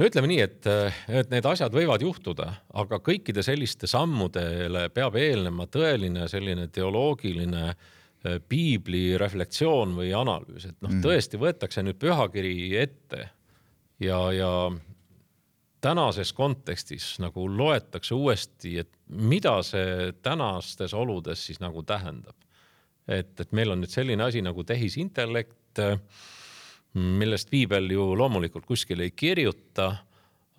[0.00, 0.68] No ütleme nii, et,
[1.12, 2.48] et need asjad võivad juhtuda,
[2.80, 10.78] aga kõikide selliste sammudele peab eelnema tõeline selline teoloogiline eh, piibli reflektsioon või analüüs, et
[10.80, 13.26] noh, tõesti võetakse nüüd pühakiri ette
[14.00, 14.52] ja, ja
[15.84, 22.36] tänases kontekstis nagu loetakse uuesti, et mida see tänastes oludes siis nagu tähendab.
[23.08, 25.80] et, et meil on nüüd selline asi nagu tehisintellekt
[26.98, 29.92] millest piibel ju loomulikult kuskil ei kirjuta,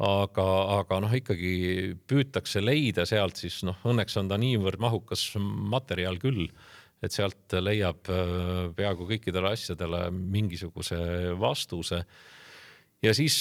[0.01, 0.47] aga,
[0.79, 1.53] aga noh, ikkagi
[2.09, 6.47] püütakse leida sealt siis noh, õnneks on ta niivõrd mahukas materjal küll,
[7.01, 10.97] et sealt leiab äh, peaaegu kõikidele asjadele mingisuguse
[11.41, 12.03] vastuse.
[13.01, 13.37] ja siis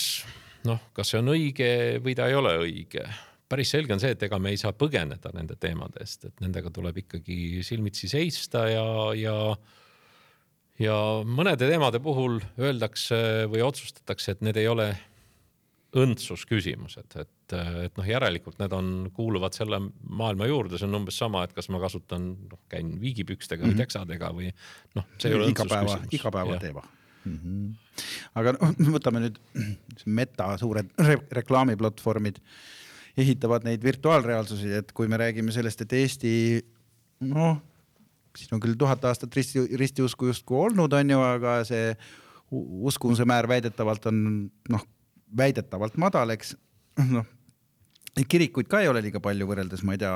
[0.66, 1.72] noh, kas see on õige
[2.04, 3.04] või ta ei ole õige.
[3.50, 6.70] päris selge on see, et ega me ei saa põgeneda nende teemade eest, et nendega
[6.70, 9.36] tuleb ikkagi silmitsi seista ja, ja
[10.80, 14.90] ja mõnede teemade puhul öeldakse või otsustatakse, et need ei ole
[16.00, 21.42] õndsusküsimused, et, et noh, järelikult need on, kuuluvad selle maailma juurde, see on umbes sama,
[21.44, 24.52] et kas ma kasutan, noh, käin viigipükstega või teksadega või
[24.98, 26.20] noh, see ei ole igapäeva, õndsusküsimus.
[26.20, 26.84] igapäevateema
[27.24, 27.38] mm.
[27.38, 28.04] -hmm.
[28.38, 29.40] aga noh, võtame nüüd
[30.20, 32.38] meta suured re reklaamiplatvormid
[33.20, 36.32] ehitavad neid virtuaalreaalsusi, et kui me räägime sellest, et Eesti
[37.26, 37.58] noh,
[38.40, 41.92] siin on küll tuhat aastat risti, ristiusku justkui olnud, on ju, aga see
[42.50, 44.24] u- uskumise määr väidetavalt on
[44.72, 44.86] noh,
[45.36, 46.56] väidetavalt madal, eks
[47.10, 47.28] noh,
[48.28, 50.14] kirikuid ka ei ole liiga palju võrreldes, ma ei tea,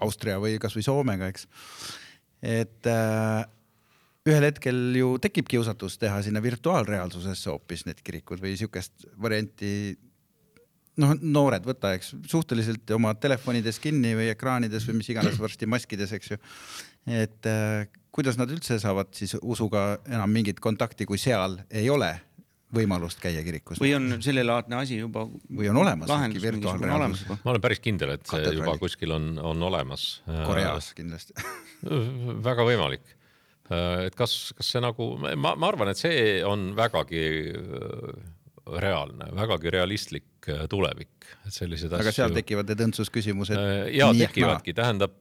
[0.00, 1.46] Austria või kasvõi Soomega, eks.
[2.46, 3.42] et äh,
[4.28, 9.98] ühel hetkel ju tekib kiusatus teha sinna virtuaalreaalsusesse hoopis need kirikud või siukest varianti.
[11.00, 16.12] noh, noored võta, eks suhteliselt oma telefonides kinni või ekraanides või mis iganes varsti maskides,
[16.12, 16.40] eks ju.
[17.06, 22.10] Et äh, kuidas nad üldse saavad siis usuga enam mingit kontakti, kui seal ei ole
[22.74, 28.14] võimalust käia kirikus või on sellelaadne asi juba või on olemas ma olen päris kindel,
[28.14, 30.22] et see juba kuskil on, on olemas.
[30.46, 31.34] Koreas kindlasti.
[32.48, 33.16] väga võimalik.
[34.06, 38.14] et kas, kas see nagu, ma, ma arvan, et see on vägagi äh,
[38.82, 43.58] reaalne, vägagi realistlik äh, tulevik, et selliseid aga seal tekivad need õndsusküsimused.
[43.58, 45.18] Äh, ja tekivadki, tähendab,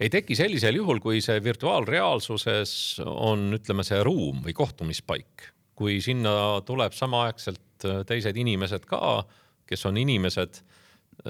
[0.00, 2.74] ei teki sellisel juhul, kui see virtuaalreaalsuses
[3.04, 9.22] on, ütleme, see ruum või kohtumispaik, kui sinna tuleb samaaegselt äh, teised inimesed ka,
[9.68, 10.62] kes on inimesed,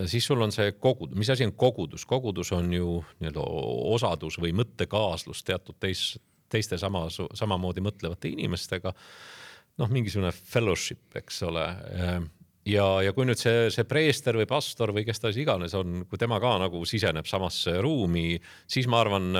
[0.08, 3.42] siis sul on see kogudus, mis asi on kogudus, kogudus on ju nii-öelda
[3.92, 6.14] osadus või mõttekaaslus teatud teis,
[6.52, 8.94] teiste sama, samamoodi mõtlevate inimestega
[9.80, 11.66] noh, mingisugune fellowship, eks ole.
[12.68, 16.04] ja, ja kui nüüd see, see preester või pastor või kes ta siis iganes on,
[16.08, 18.36] kui tema ka nagu siseneb samasse ruumi,
[18.70, 19.32] siis ma arvan,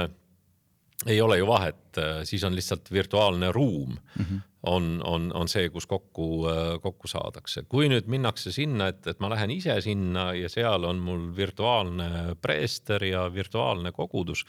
[1.07, 4.41] ei ole ju vahet, siis on lihtsalt virtuaalne ruum mm -hmm.
[4.71, 6.47] on, on, on see, kus kokku,
[6.83, 7.63] kokku saadakse.
[7.69, 12.37] kui nüüd minnakse sinna, et, et ma lähen ise sinna ja seal on mul virtuaalne
[12.43, 14.47] preester ja virtuaalne kogudus,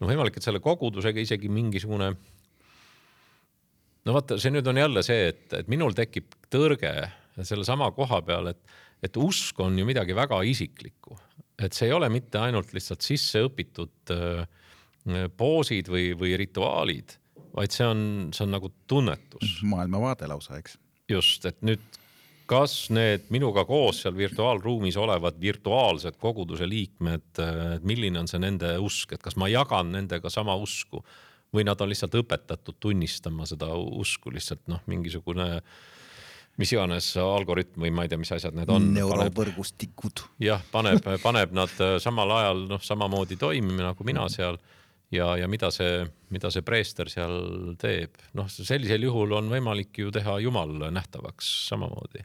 [0.00, 2.14] no võimalik, et selle kogudusega isegi mingisugune
[4.04, 7.10] no vaata, see nüüd on jälle see, et, et minul tekib tõrge
[7.42, 8.60] sellesama koha peal, et,
[9.02, 11.18] et usk on ju midagi väga isiklikku,
[11.58, 14.46] et see ei ole mitte ainult lihtsalt sisse õpitud äh,
[15.36, 17.18] poosid või, või rituaalid,
[17.54, 18.00] vaid see on,
[18.34, 20.78] see on nagu tunnetus maailmavaade lausa, eks.
[21.10, 21.82] just, et nüüd
[22.48, 27.40] kas need minuga koos seal virtuaalruumis olevad virtuaalsed koguduse liikmed,
[27.88, 31.00] milline on see nende usk, et kas ma jagan nendega sama usku
[31.54, 35.48] või nad on lihtsalt õpetatud tunnistama seda usku lihtsalt noh, mingisugune
[36.60, 38.86] mis iganes algoritm või ma ei tea, mis asjad need on.
[38.94, 40.24] neurovõrgustikud.
[40.44, 44.58] jah, paneb, paneb nad äh, samal ajal noh, samamoodi toimima nagu mina seal
[45.14, 50.14] ja, ja mida see, mida see preester seal teeb, noh, sellisel juhul on võimalik ju
[50.14, 52.22] teha Jumal nähtavaks samamoodi.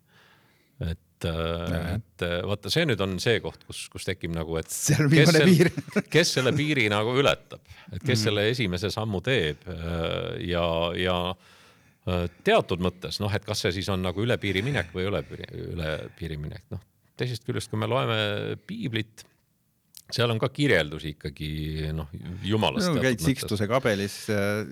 [0.85, 5.73] et, et vaata, see nüüd on see koht, kus, kus tekib nagu, et kes sel-
[6.13, 9.65] kes selle piiri nagu ületab, et kes selle esimese sammu teeb
[10.45, 11.55] ja, ja äh,
[12.45, 15.49] teatud mõttes noh, et kas see siis on nagu üle piiri minek või üle piiri,
[15.73, 16.85] üle piiri minek, noh
[17.19, 18.17] teisest küljest, kui me loeme
[18.67, 19.25] piiblit,
[20.09, 21.51] seal on ka kirjeldusi ikkagi
[21.95, 22.09] noh,
[22.45, 23.03] jumalast no,.
[23.03, 24.23] käid Sikstuse kabelis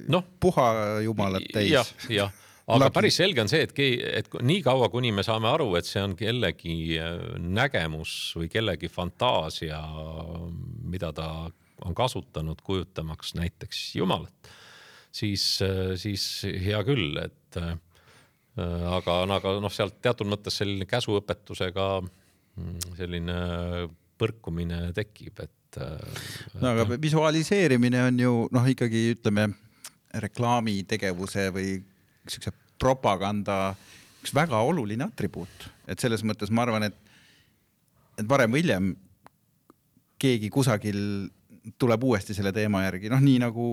[0.10, 0.68] no, puha
[1.06, 1.84] jumalat täis ja,.
[1.84, 3.76] jah, jah, aga päris selge on see, et,
[4.24, 9.82] et niikaua, kuni me saame aru, et see on kellegi äh, nägemus või kellegi fantaasia,
[10.88, 11.30] mida ta
[11.86, 14.50] on kasutanud kujutamaks näiteks jumalat,
[15.18, 17.76] siis, äh, siis hea küll, et äh,
[18.58, 23.38] aga, aga noh, sealt teatud mõttes selline käsuõpetusega mm, selline
[24.18, 25.54] põrkumine tekib, et.
[26.58, 29.50] no aga visualiseerimine on ju noh, ikkagi ütleme
[30.24, 31.76] reklaamitegevuse või
[32.28, 33.76] siukse propaganda
[34.24, 36.98] üks väga oluline atribuut, et selles mõttes ma arvan, et,
[38.18, 38.96] et varem või hiljem
[40.18, 40.98] keegi kusagil
[41.78, 43.68] tuleb uuesti selle teema järgi, noh, nii nagu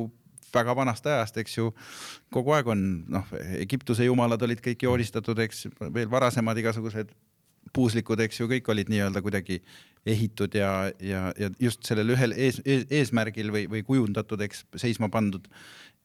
[0.55, 1.71] väga vanast ajast, eks ju,
[2.35, 7.15] kogu aeg on, noh, Egiptuse jumalad olid kõik joonistatud, eks veel varasemad igasugused
[7.75, 9.61] puuslikud, eks ju, kõik olid nii-öelda kuidagi
[10.07, 15.09] ehitud ja, ja, ja just sellel ühel ees, ees, eesmärgil või, või kujundatud, eks seisma
[15.13, 15.49] pandud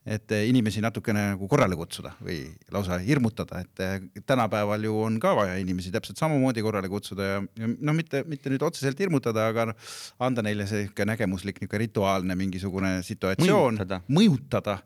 [0.08, 2.38] et eh, inimesi natukene nagu korrale kutsuda või
[2.72, 7.42] lausa hirmutada, et eh, tänapäeval ju on ka vaja inimesi täpselt samamoodi korrale kutsuda ja,
[7.60, 9.92] ja noh, mitte, mitte nüüd otseselt hirmutada, aga noh,
[10.24, 14.78] anda neile sihuke nägemuslik niisugune rituaalne mingisugune situatsioon, mõjutada, mõjutada.,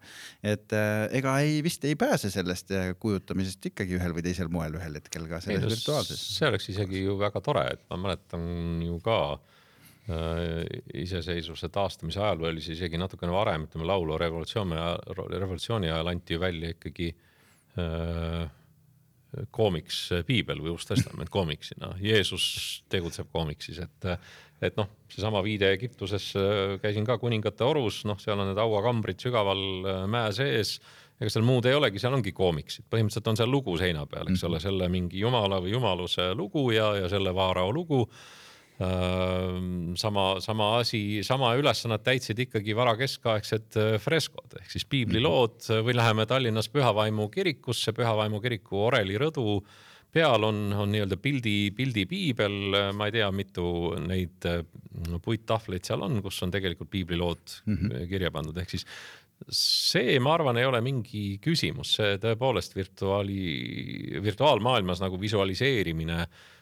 [0.43, 4.99] et äh, ega ei vist ei pääse sellest kujutamisest ikkagi ühel või teisel moel ühel
[4.99, 6.27] hetkel ka selles ei, virtuaalses.
[6.39, 9.53] see oleks isegi ju väga tore, et ma mäletan ju ka Äh,
[10.05, 16.11] iseseisvuse taastamise ajal või oli see isegi natukene varem, ütleme laulu revolutsiooni ajal, revolutsiooni ajal
[16.13, 17.09] anti ju välja ikkagi
[17.81, 18.51] äh,
[19.55, 24.07] koomiks piibel või Uus Testament koomiksina, Jeesus tegutseb koomiksis, et,
[24.63, 26.31] et noh, seesama viide Egiptuses,
[26.83, 30.79] käisin ka kuningate orus, noh, seal on need hauakambrid sügaval äh, mäe sees.
[31.15, 34.41] Ega seal muud ei olegi, seal ongi koomiksid, põhimõtteliselt on seal lugu seina peal, eks
[34.49, 38.01] ole, selle mingi jumala või jumaluse lugu ja, ja selle vaarao lugu
[38.79, 46.67] sama, sama asi, sama ülesannet täitsid ikkagi varakeskaegsed freskod ehk siis piiblilood või läheme Tallinnas
[46.73, 49.61] Pühavaimu kirikusse, Pühavaimu kiriku Oreli rõdu
[50.15, 52.57] peal on, on nii-öelda pildi, pildipiibel,
[52.95, 53.67] ma ei tea, mitu
[54.03, 54.47] neid
[55.23, 58.09] puittahvleid seal on, kus on tegelikult piiblilood mm -hmm.
[58.11, 58.87] kirja pandud, ehk siis
[59.51, 66.54] see, ma arvan, ei ole mingi küsimus, see tõepoolest virtuaali, virtuaalmaailmas nagu visualiseerimine Äh,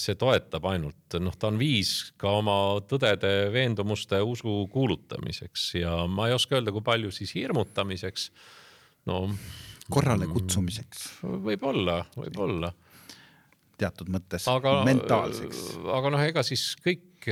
[0.00, 2.54] see toetab ainult, noh, ta on viis ka oma
[2.88, 8.30] tõdede, veendumuste, usu kuulutamiseks ja ma ei oska öelda, kui palju siis hirmutamiseks.
[9.10, 9.26] no.
[9.90, 11.10] korrale kutsumiseks.
[11.44, 12.72] võib-olla, võib-olla.
[13.80, 15.66] teatud mõttes aga, mentaalseks.
[15.92, 17.28] aga noh, ega siis kõik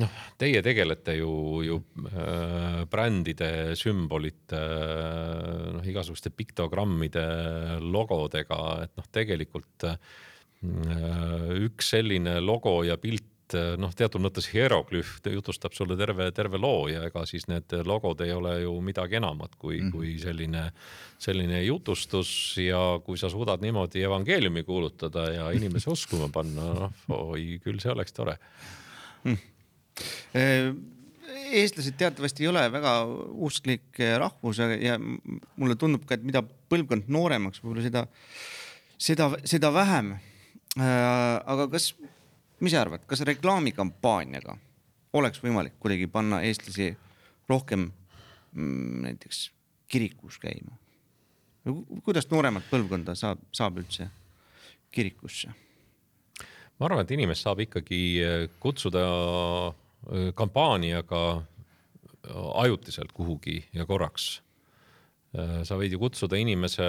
[0.00, 1.30] noh, teie tegelete ju,
[1.64, 1.78] ju
[2.10, 7.26] äh, brändide, sümbolite äh,, noh, igasuguste piktogrammide,
[7.84, 9.96] logodega, et noh, tegelikult äh,
[11.66, 13.32] üks selline logo ja pilt
[13.78, 18.32] noh, teatud mõttes hieroglüüf jutustab sulle terve, terve loo ja ega siis need logod ei
[18.34, 19.92] ole ju midagi enamat kui mm, -hmm.
[19.92, 20.64] kui selline,
[21.22, 27.60] selline jutustus ja kui sa suudad niimoodi evangeeliumi kuulutada ja inimese uskuma panna, noh oi
[27.62, 28.38] küll see oleks tore.
[29.22, 29.36] Mm
[31.56, 32.92] eestlased teatavasti ei ole väga
[33.48, 38.04] usklik rahvus ja mulle tundub ka, et mida põlvkond nooremaks, võib-olla seda,
[38.98, 40.14] seda, seda vähem.
[40.76, 40.86] Äh,
[41.48, 41.92] aga kas,
[42.60, 44.56] mis sa arvad, kas reklaamikampaaniaga
[45.16, 46.90] oleks võimalik kuidagi panna eestlasi
[47.48, 49.46] rohkem mm, näiteks
[49.88, 50.76] kirikus käima?
[52.06, 54.04] kuidas nooremat põlvkonda saab, saab üldse
[54.94, 55.50] kirikusse?
[56.78, 57.98] ma arvan, et inimest saab ikkagi
[58.62, 59.02] kutsuda
[60.34, 61.22] kampaaniaga
[62.54, 64.42] ajutiselt kuhugi ja korraks.
[65.62, 66.86] sa võid ju kutsuda inimese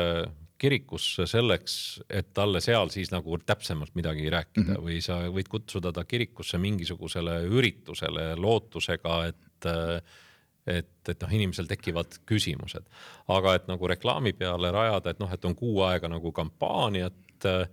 [0.57, 4.85] kirikusse selleks, et talle seal siis nagu täpsemalt midagi rääkida mm -hmm.
[4.85, 9.35] või sa võid kutsuda ta kirikusse mingisugusele üritusele lootusega, et
[10.67, 12.83] et, et noh, inimesel tekivad küsimused,
[13.27, 17.13] aga et nagu reklaami peale rajada, et noh, et on kuu aega nagu kampaaniat
[17.45, 17.67] Äh,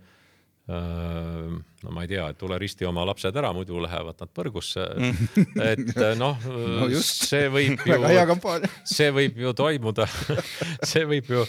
[0.67, 4.85] no ma ei tea, et tule risti oma lapsed ära, muidu lähevad nad põrgusse.
[5.71, 7.99] et äh, noh no, see võib ju,
[8.89, 10.07] see võib ju toimuda
[10.89, 11.43] see võib ju,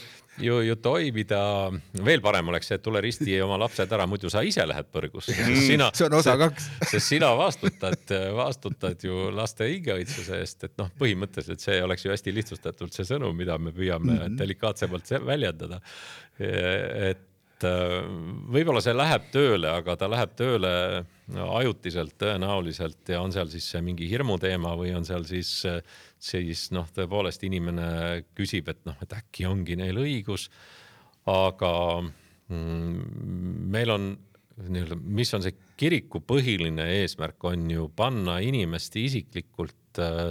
[0.45, 1.39] ju, ju toimida.
[2.05, 5.33] veel parem oleks see, et tule risti oma lapsed ära, muidu sa ise lähed põrgusse.
[5.69, 6.67] Sina, see on osa kaks.
[6.91, 12.37] sest sina vastutad, vastutad ju laste hingeõitsuse eest, et noh, põhimõtteliselt see oleks ju hästi
[12.37, 14.37] lihtsustatult see sõnum, mida me püüame mm -hmm.
[14.43, 15.81] delikaatsemalt väljendada.
[16.37, 17.25] et
[17.57, 18.05] et äh,
[18.53, 20.73] võib-olla see läheb tööle, aga ta läheb tööle
[21.33, 25.65] ajutiselt tõenäoliselt ja on seal siis mingi hirmuteema või on seal siis,
[26.21, 30.51] siis noh, tõepoolest inimene küsib, et noh, et äkki ongi neil õigus.
[31.27, 31.73] aga
[32.05, 34.13] mm, meil on
[34.57, 40.31] nii-öelda, mis on see kiriku põhiline eesmärk, on ju panna inimest isiklikult äh,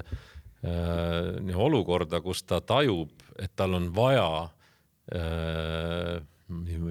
[0.65, 3.11] äh, olukorda, kus ta tajub,
[3.41, 4.30] et tal on vaja
[5.11, 6.23] äh,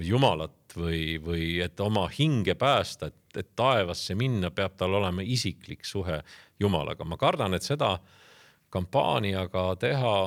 [0.03, 5.85] jumalat või, või et oma hinge päästa, et, et taevasse minna, peab tal olema isiklik
[5.85, 6.21] suhe
[6.59, 7.05] Jumalaga.
[7.05, 7.97] ma kardan, et seda
[8.69, 10.17] kampaaniaga teha,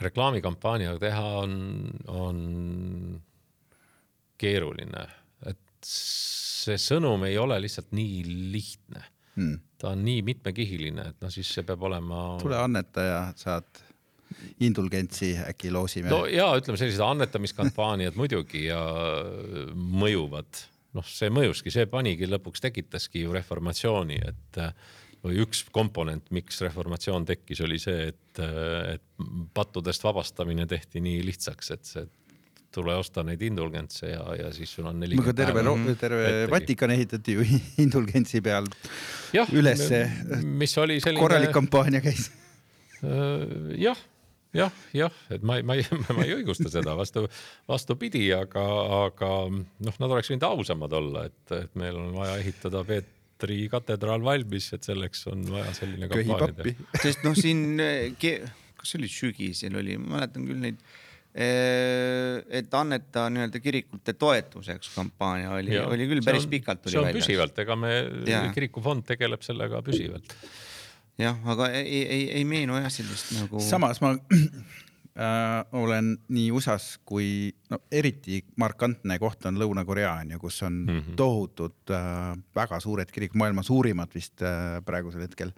[0.00, 1.54] reklaamikampaaniaga teha on,
[2.08, 2.42] on
[4.40, 5.06] keeruline,
[5.46, 9.06] et see sõnum ei ole lihtsalt nii lihtne
[9.40, 9.60] Hmm.
[9.78, 12.36] ta on nii mitmekihiline, et noh, siis see peab olema.
[12.42, 13.78] tule anneta ja saad
[14.66, 18.80] indulgentsi, äkki loosime no ja ütleme, sellised annetamiskampaaniad muidugi ja
[19.74, 20.64] mõjuvad,
[20.98, 24.62] noh, see mõjuski, see panigi lõpuks tekitaski ju reformatsiooni, et
[25.24, 28.40] või üks komponent, miks reformatsioon tekkis, oli see, et,
[28.94, 29.26] et
[29.56, 32.06] pattudest vabastamine tehti nii lihtsaks, et see
[32.70, 35.64] tule osta neid indulgentse ja, ja siis sul on nelikümmend terve,
[35.98, 36.50] terve Ettegi.
[36.52, 37.46] Vatikan ehitati ju
[37.84, 38.68] indulgentsi peal,
[39.34, 40.04] jah, ülesse.
[40.44, 42.30] mis oli selline korralik kampaania käis.
[43.80, 43.98] Jah,
[44.56, 45.84] jah, jah, et ma ei, ma ei,
[46.16, 47.26] ma ei õigusta seda vastu,
[47.70, 48.64] vastupidi, aga,
[49.06, 54.24] aga noh, nad oleks võinud ausamad olla, et, et meil on vaja ehitada Peetri katedraal
[54.24, 57.04] valmis, et selleks on vaja selline kampaania pappi teha..
[57.04, 57.78] sest noh, siin,
[58.18, 60.82] kas see oli sügisel oli, ma mäletan küll neid,
[61.30, 67.22] et anneta nii-öelda kirikute toetuseks kampaania oli, oli küll päris pikalt see on välja.
[67.22, 67.92] püsivalt, ega me
[68.56, 70.34] kirikufond tegeleb sellega püsivalt.
[71.20, 73.62] jah, aga ei, ei, ei meenu jah sellist nagu.
[73.64, 74.12] samas ma
[75.20, 80.82] äh, olen nii USA-s kui no eriti markantne koht on Lõuna-Korea on ju, kus on
[80.84, 81.16] mm -hmm.
[81.20, 85.52] tohutud äh, väga suured kirik, maailma suurimad vist äh, praegusel hetkel.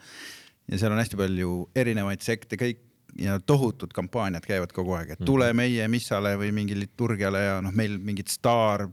[0.71, 2.89] ja seal on hästi palju erinevaid sekte, kõik
[3.19, 7.75] ja tohutud kampaaniad käivad kogu aeg, et tule meie missale või mingi liturgiale ja noh,
[7.75, 8.87] meil mingid staar.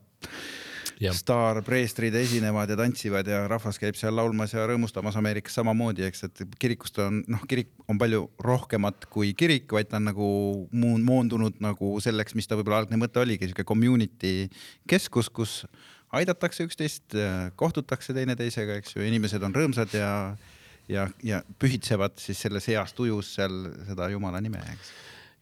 [0.99, 6.41] Staarpreestrid esinevad ja tantsivad ja rahvas käib seal laulmas ja rõõmustamas Ameerikas samamoodi, eks, et
[6.59, 10.29] kirikust on noh, kirik on palju rohkemat kui kirik, vaid ta on nagu
[10.71, 14.49] moondunud nagu selleks, mis ta võib-olla algne mõte oligi, sihuke community
[14.89, 15.63] keskus, kus
[16.11, 17.15] aidatakse üksteist,
[17.55, 20.11] kohtutakse teineteisega, eks ju, inimesed on rõõmsad ja
[20.89, 24.91] ja, ja pühitsevad siis selles heas tujus seal seda jumala nime, eks.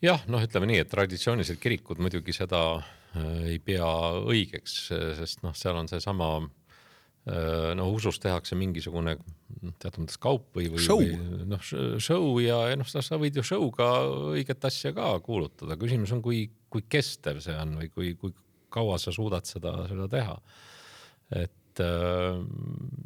[0.04, 2.62] jah, noh, ütleme nii, et traditsioonilised kirikud muidugi seda
[3.48, 3.88] ei pea
[4.28, 4.78] õigeks,
[5.20, 9.18] sest noh, seal on seesama äh, no usus tehakse mingisugune
[9.82, 11.10] teatud mõttes kaup või, või,
[11.50, 13.90] noh, show ja, ja noh, sa, võid ju show'ga
[14.36, 18.36] õiget asja ka kuulutada, küsimus on, kui, kui kestev see on või kui, kui
[18.74, 20.36] kaua sa suudad seda, seda teha.
[21.44, 22.42] et äh,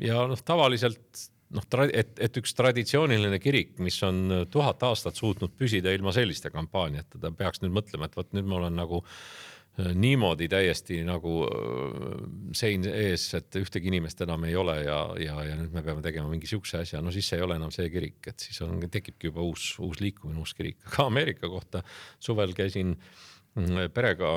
[0.08, 5.94] ja noh, tavaliselt noh, et, et üks traditsiooniline kirik, mis on tuhat aastat suutnud püsida
[5.96, 9.52] ilma selliste kampaaniata, ta peaks nüüd mõtlema, et vot nüüd mul on nagu äh,
[9.96, 12.22] niimoodi täiesti nagu äh,
[12.58, 16.32] sein ees, et ühtegi inimest enam ei ole ja, ja, ja nüüd me peame tegema
[16.32, 19.46] mingi siukse asja, no siis ei ole enam see kirik, et siis on, tekibki juba
[19.46, 20.80] uus, uus liikumine, uus kirik.
[20.94, 21.84] ka Ameerika kohta
[22.20, 24.34] suvel käisin mm, perega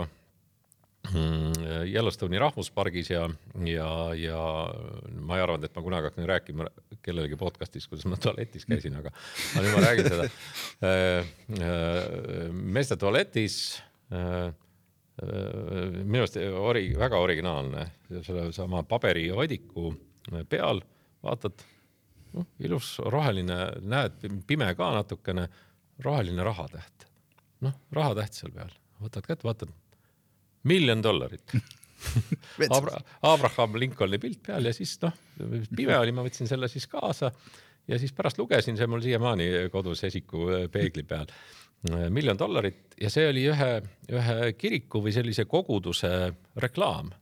[1.12, 3.28] mm, Yellowstone'i rahvuspargis ja,
[3.68, 4.42] ja, ja
[5.20, 6.68] ma ei arvanud, et ma kunagi hakkan rääkima
[7.05, 9.12] kellelegi podcast'is, kuidas ma tualetis käisin, aga,
[9.55, 10.28] aga nüüd ma räägin seda.
[12.78, 13.84] meeste tualetis äh,
[14.14, 14.53] äh,
[15.23, 17.85] minu arust ori-, väga originaalne,
[18.27, 19.93] sellesama paberiodiku
[20.51, 20.83] peal
[21.25, 21.62] vaatad,
[22.35, 25.47] noh, ilus roheline, näed, pime ka natukene,
[26.05, 27.07] roheline rahatäht.
[27.65, 29.73] noh, rahatäht seal peal, võtad kätte, vaatad,
[30.69, 31.55] miljon dollarit
[32.77, 35.15] Abra-, Abraham Lincolni pilt peal ja siis noh,
[35.71, 37.31] pime oli, ma võtsin selle siis kaasa
[37.89, 41.31] ja siis pärast lugesin, see mul siiamaani kodus esiku peegli peal.
[42.11, 43.72] Miljon dollarit ja see oli ühe,
[44.12, 46.11] ühe kiriku või sellise koguduse
[46.61, 47.12] reklaam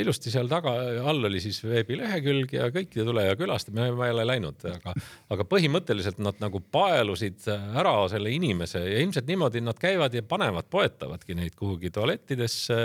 [0.00, 0.72] ilusti seal taga
[1.06, 4.94] all oli siis veebilehekülg ja kõik ja tule ja külasta, ma ei ole läinud, aga,
[5.34, 10.68] aga põhimõtteliselt nad nagu paelusid ära selle inimese ja ilmselt niimoodi nad käivad ja panevad,
[10.70, 12.80] poetavadki neid kuhugi tualettidesse.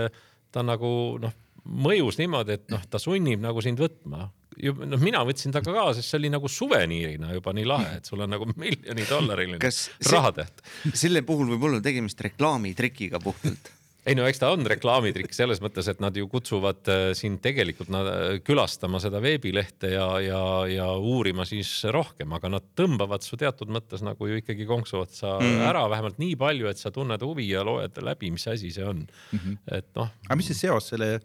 [0.51, 1.33] ta nagu noh,
[1.69, 4.27] mõjus niimoodi, et noh, ta sunnib nagu sind võtma.
[4.59, 8.09] noh, mina võtsin ta ka kaasa, sest see oli nagu suveniirina juba nii lahe, et
[8.09, 9.73] sul on nagu miljoni dollariline
[10.09, 10.63] rahatäht
[10.97, 13.71] selle puhul võib olla tegemist reklaamitrikiga puhtalt.
[14.09, 17.91] ei no eks ta on reklaamitrikk selles mõttes, et nad ju kutsuvad äh, sind tegelikult
[17.93, 23.39] nad, äh, külastama seda veebilehte ja, ja, ja uurima siis rohkem, aga nad tõmbavad su
[23.39, 25.67] teatud mõttes nagu ju ikkagi konksuvad sa mm.
[25.69, 29.05] ära vähemalt nii palju, et sa tunned huvi ja loed läbi, mis asi see on
[29.05, 29.39] mm.
[29.39, 29.59] -hmm.
[29.77, 31.19] et noh, aga mis see seos selle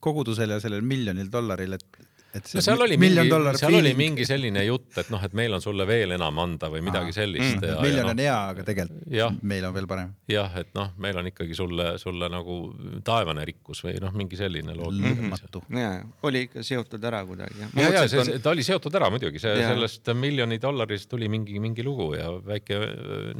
[0.00, 2.00] kogudusel ja sellel miljonil dollaril, et,
[2.36, 3.26] et no seal oli mingi,
[3.60, 6.82] seal oli mingi selline jutt, et noh, et meil on sulle veel enam anda või
[6.86, 7.82] midagi Aa, sellist mm,.
[7.84, 10.12] miljon on no, hea, aga tegelikult meil on veel parem.
[10.30, 12.58] jah, et noh, meil on ikkagi sulle, sulle nagu
[13.06, 15.62] taevane rikkus või noh, mingi selline loogika.
[15.76, 15.92] ja,
[16.26, 17.60] oli ikka seotud ära kuidagi.
[17.62, 19.70] ja, ja, ja see on..., ta oli seotud ära muidugi, see ja.
[19.72, 22.80] sellest miljoni dollarist tuli mingi, mingi lugu ja väike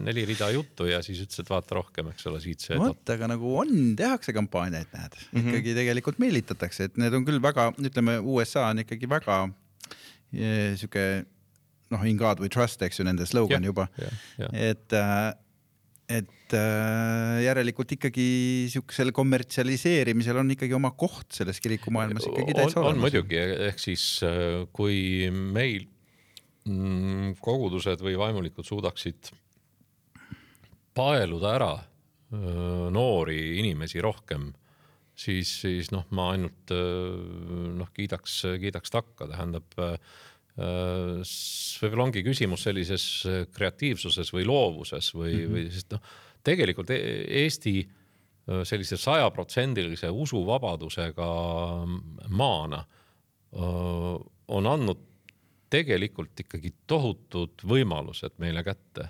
[0.06, 2.78] neli rida juttu ja siis ütles, et vaata rohkem, eks ole, siit see.
[2.80, 5.48] vot, aga nagu on, tehakse kampaaniaid, näed mm, -hmm.
[5.48, 9.40] ikkagi tegelikult meelitatakse, et need on küll väga, ütleme, USA on ikkagi väga
[10.32, 11.06] eh, sihuke
[11.94, 13.88] noh, in God we trust, eks ju, nende slogan ja, juba.
[14.52, 15.32] et äh,
[16.06, 18.26] et äh, järelikult ikkagi
[18.70, 22.94] siukesel kommertsialiseerimisel on ikkagi oma koht selles kirikumaailmas ikkagi täitsa olemas.
[22.94, 24.04] on muidugi, ehk siis
[24.76, 25.00] kui
[25.34, 25.88] meil
[26.70, 29.32] mm, kogudused või vaimulikud suudaksid
[30.96, 31.72] paeluda ära
[32.90, 34.48] noori inimesi rohkem,
[35.16, 39.76] siis, siis noh, ma ainult noh, kiidaks, kiidaks takka, tähendab
[40.56, 41.20] Äh,
[41.82, 45.52] võib-olla ongi küsimus sellises äh, kreatiivsuses või loovuses või mm, -hmm.
[45.52, 46.14] või sest noh,
[46.48, 51.28] tegelikult e-, Eesti äh, sellise sajaprotsendilise usuvabadusega
[52.32, 52.84] maana
[53.56, 54.98] on andnud
[55.72, 59.06] tegelikult ikkagi tohutud võimalused meile kätte.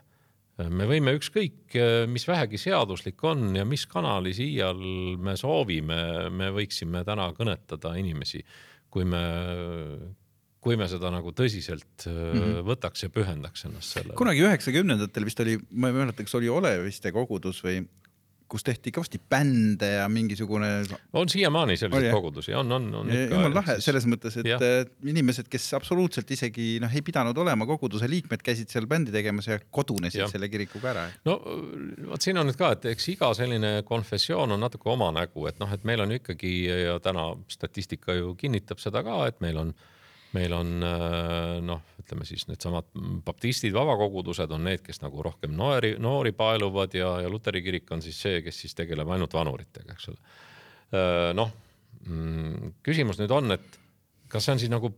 [0.56, 1.74] Me võime ükskõik,
[2.08, 4.80] mis vähegi seaduslik on ja mis kanalis iial
[5.20, 8.40] me soovime, me võiksime täna kõnetada inimesi,
[8.90, 9.24] kui me
[10.66, 12.64] kui me seda nagu tõsiselt mm -hmm.
[12.66, 14.16] võtaks ja pühendaks ennast sellele.
[14.18, 17.84] kunagi üheksakümnendatel vist oli, ma ei mäleta, kas oli Oleviste kogudus või
[18.50, 20.68] kus tehti kõvasti bände ja mingisugune.
[21.12, 23.88] on siiamaani selliseid kogudusi, on, on, on jumal lahe siis...
[23.90, 24.58] selles mõttes, et ja.
[25.06, 29.58] inimesed, kes absoluutselt isegi noh, ei pidanud olema koguduse liikmed, käisid seal bändi tegemas ja
[29.70, 30.30] kodunesid ja.
[30.30, 31.08] selle kirikuga ära.
[31.26, 31.40] no
[32.12, 35.58] vot siin on nüüd ka, et eks iga selline konfessioon on natuke oma nägu, et
[35.62, 39.74] noh, et meil on ikkagi ja täna statistika ju kinnitab seda ka, et meil on
[39.74, 39.92] äh,
[40.36, 42.90] meil on äh, noh, ütleme siis needsamad
[43.26, 48.04] baptistid, vabakogudused on need, kes nagu rohkem noori, noori paeluvad ja, ja luteri kirik on
[48.04, 50.36] siis see, kes siis tegeleb ainult vanuritega, eks ole.
[50.92, 51.50] Äh, noh,
[52.04, 53.80] mm, küsimus nüüd on, et
[54.32, 54.92] kas see on siis nagu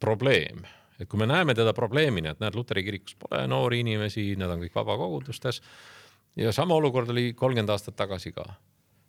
[0.00, 0.64] probleem,
[1.00, 4.62] et kui me näeme teda probleemina, et näed, luteri kirikus pole noori inimesi, nad on
[4.62, 5.60] kõik vabakogudustes
[6.36, 8.46] ja sama olukord oli kolmkümmend aastat tagasi ka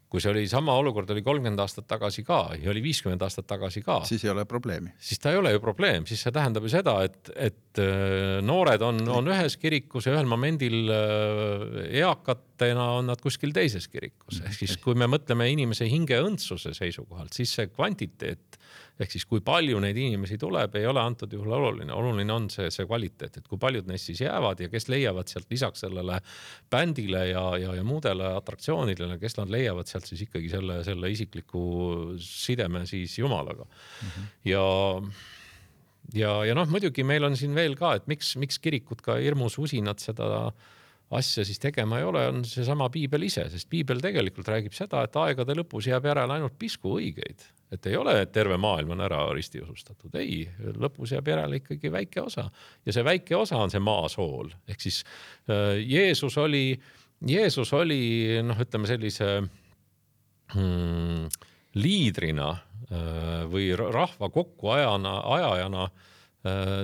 [0.10, 3.82] kui see oli sama olukord oli kolmkümmend aastat tagasi ka ja oli viiskümmend aastat tagasi
[3.86, 4.00] ka.
[4.08, 4.94] siis ei ole probleemi.
[5.00, 8.86] siis ta ei ole ju probleem, siis see tähendab ju seda, et, et äh, noored
[8.86, 11.66] on, on ühes kirikus ja ühel momendil äh,
[12.56, 14.42] eakatena on nad kuskil teises kirikus.
[14.42, 18.60] ehk siis, kui me mõtleme inimese hinge õndsuse seisukohalt, siis see kvantiteet
[19.00, 22.70] ehk siis, kui palju neid inimesi tuleb, ei ole antud juhul oluline, oluline on see,
[22.72, 26.22] see kvaliteet, et kui paljud neist siis jäävad ja kes leiavad sealt lisaks sellele
[26.72, 31.66] bändile ja, ja, ja muudele atraktsioonidele, kes nad leiavad sealt siis ikkagi selle, selle isikliku
[32.24, 34.08] sideme siis Jumalaga mm.
[34.08, 34.32] -hmm.
[34.46, 34.64] ja
[36.14, 39.60] ja, ja noh, muidugi meil on siin veel ka, et miks, miks kirikud ka hirmus
[39.60, 40.54] usinad seda
[41.14, 45.18] asja siis tegema ei ole, on seesama piibel ise, sest piibel tegelikult räägib seda, et
[45.22, 47.46] aegade lõpus jääb järele ainult pisku õigeid.
[47.74, 50.44] Et ei ole, et terve maailm on ära ristiusustatud, ei,
[50.82, 52.48] lõpus jääb järele ikkagi väike osa.
[52.86, 55.04] Ja see väike osa on see maasool, ehk siis
[55.50, 56.80] äh, Jeesus oli,
[57.26, 59.30] Jeesus oli noh, ütleme sellise
[60.54, 61.30] hmm,
[61.78, 66.12] liidrina äh, või rahva kokkuajana, ajajana Äh,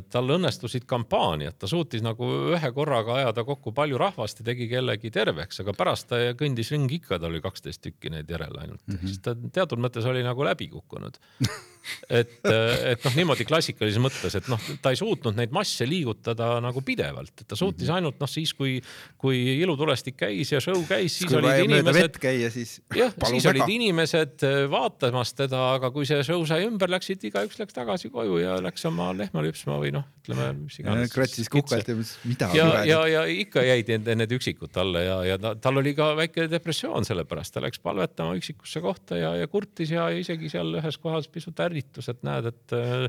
[0.10, 5.12] tal õnnestusid kampaaniad, ta suutis nagu ühe korraga ajada kokku palju rahvast ja tegi kellegi
[5.14, 8.96] terveks, aga pärast ta kõndis ringi ikka, tal oli kaksteist tükki neid järele ainult mm,
[8.96, 9.12] -hmm.
[9.12, 11.20] siis ta teatud mõttes oli nagu läbi kukkunud
[12.10, 16.84] et, et noh, niimoodi klassikalises mõttes, et noh, ta ei suutnud neid masse liigutada nagu
[16.86, 17.98] pidevalt, et ta suutis mhm.
[17.98, 18.78] ainult noh, siis kui,
[19.22, 22.20] kui ilutulestik käis ja show käis, siis kui olid inimesed.
[22.22, 22.78] käia, siis.
[22.96, 23.54] jah, siis väga.
[23.54, 28.12] olid inimesed äh, vaatamas teda, aga kui see show sai ümber, läksid, igaüks läks tagasi
[28.14, 31.14] koju ja läks oma lehma lüpsma või noh, ütleme mis iganes.
[31.16, 32.52] kratsis kukalt ja mida.
[32.58, 36.12] ja, ja, ja ikka jäid need, need üksikud talle ja, ja ta, tal oli ka
[36.20, 41.00] väike depressioon sellepärast, ta läks palvetama üksikusse kohta ja, ja kurtis ja isegi seal ühes
[41.02, 43.08] kohas pisut ärritus ärritus, et näed, et äh,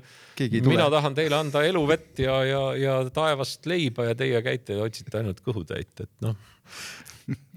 [0.70, 5.20] mina tahan teile anda eluvett ja, ja, ja taevast leiba ja teie käite ja otsite
[5.20, 6.38] ainult kõhutäit, et noh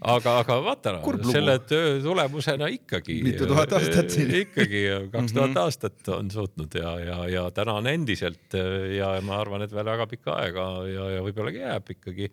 [0.05, 0.93] aga, aga vaata,
[1.29, 3.17] selle töö tulemusena ikkagi.
[3.25, 4.33] mitu tuhat aastat siin.
[4.43, 4.83] ikkagi
[5.13, 5.61] kaks tuhat mhm.
[5.63, 8.57] aastat on suutnud ja, ja, ja täna on endiselt
[8.95, 12.29] ja ma arvan, et veel väga pikka aega ja, ja võib-olla jääb ikkagi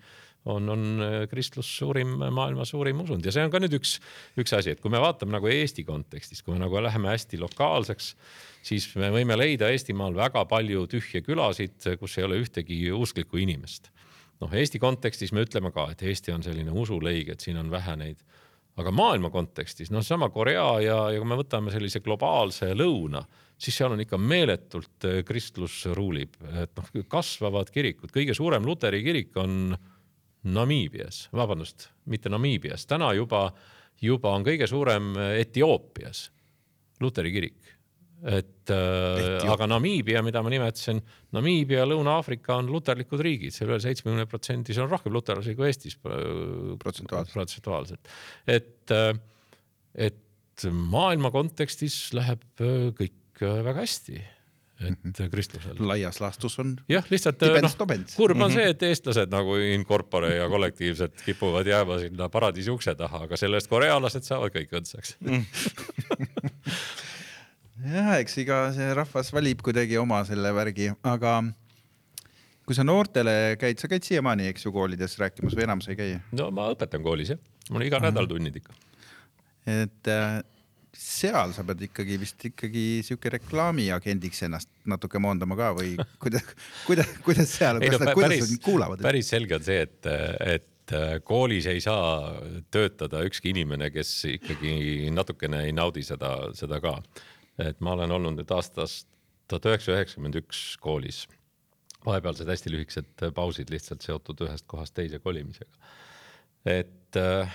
[0.52, 3.96] on, on kristlus suurim, maailma suurim usund ja see on ka nüüd üks,
[4.42, 8.14] üks asi, et kui me vaatame nagu Eesti kontekstis, kui me nagu läheme hästi lokaalseks
[8.62, 13.90] siis me võime leida Eestimaal väga palju tühje külasid, kus ei ole ühtegi usklikku inimest.
[14.42, 17.96] noh, Eesti kontekstis me ütleme ka, et Eesti on selline usuleig, et siin on vähe
[17.96, 18.24] neid
[18.80, 23.20] aga maailma kontekstis, noh, sama Korea ja, ja kui me võtame sellise globaalse lõuna,
[23.60, 29.02] siis seal on ikka meeletult äh, kristlus ruulib, et noh, kasvavad kirikud, kõige suurem luteri
[29.04, 29.76] kirik on
[30.42, 33.44] Namiibias, vabandust, mitte Namiibias, täna juba,
[34.02, 36.30] juba on kõige suurem Etioopias
[37.02, 37.76] luteri kirik
[38.22, 41.00] et äh, aga Namiibia, mida ma nimetasin,
[41.34, 45.66] Namiibia ja Lõuna-Aafrika on luterlikud riigid, seal üle seitsmekümne protsendi, seal on rohkem luterlasi kui
[45.70, 47.34] Eestis Protsentuaalselt.
[47.34, 48.12] protsentuaalselt.
[48.46, 49.16] et äh,,
[49.94, 54.38] et maailma kontekstis läheb äh, kõik äh, väga hästi, et
[54.82, 55.30] Mhm.
[55.30, 55.76] kristlusel.
[55.78, 57.74] laias laastus on jah, lihtsalt äh, noh,
[58.16, 62.94] kurb on see, et eestlased nagu in corpore ja kollektiivselt kipuvad jääma sinna paradiisi ukse
[62.98, 65.16] taha, aga selle eest korealased saavad kõik õndsaks
[67.82, 71.40] jah, eks iga see rahvas valib kuidagi oma selle värgi, aga
[72.66, 75.98] kui sa noortele käid, sa käid siiamaani, eks ju, koolides rääkimas või enam sa ei
[75.98, 76.16] käi?
[76.38, 77.42] no ma õpetan koolis jah,
[77.74, 78.76] mul iga nädal tunnid ikka.
[79.68, 80.40] et äh,
[80.92, 86.46] seal sa pead ikkagi vist ikkagi sihuke reklaamiagendiks ennast natuke moondama ka või kuidas,
[86.86, 89.02] kuidas, kuidas seal, Ei no kuidas, nad kuulavad?
[89.02, 90.12] päris selge on see, et,
[90.58, 90.68] et
[91.24, 92.34] koolis ei saa
[92.74, 96.98] töötada ükski inimene, kes ikkagi natukene ei naudi seda, seda ka.
[97.58, 99.08] Et ma olen olnud nüüd aastast
[99.48, 101.26] tuhat üheksasada üheksakümmend üks koolis.
[102.06, 105.70] vahepealsed hästi lühikesed pausid lihtsalt seotud ühest kohast teise kolimisega.
[106.66, 107.52] et äh,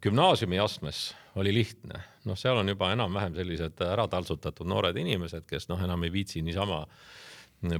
[0.00, 5.68] gümnaasiumi astmes oli lihtne, noh, seal on juba enam-vähem sellised ära taltsutatud noored inimesed, kes
[5.68, 6.86] noh, enam ei viitsi niisama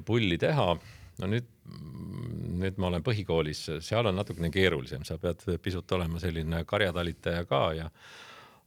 [0.05, 0.75] pulli teha
[1.21, 1.49] no nüüd,
[2.61, 7.63] nüüd ma olen põhikoolis, seal on natukene keerulisem, sa pead pisut olema selline karjatalitaja ka
[7.79, 7.89] ja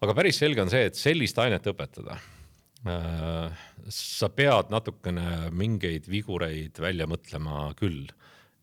[0.01, 2.17] aga päris selge on see, et sellist ainet õpetada
[2.79, 8.05] sa pead natukene mingeid vigureid välja mõtlema küll,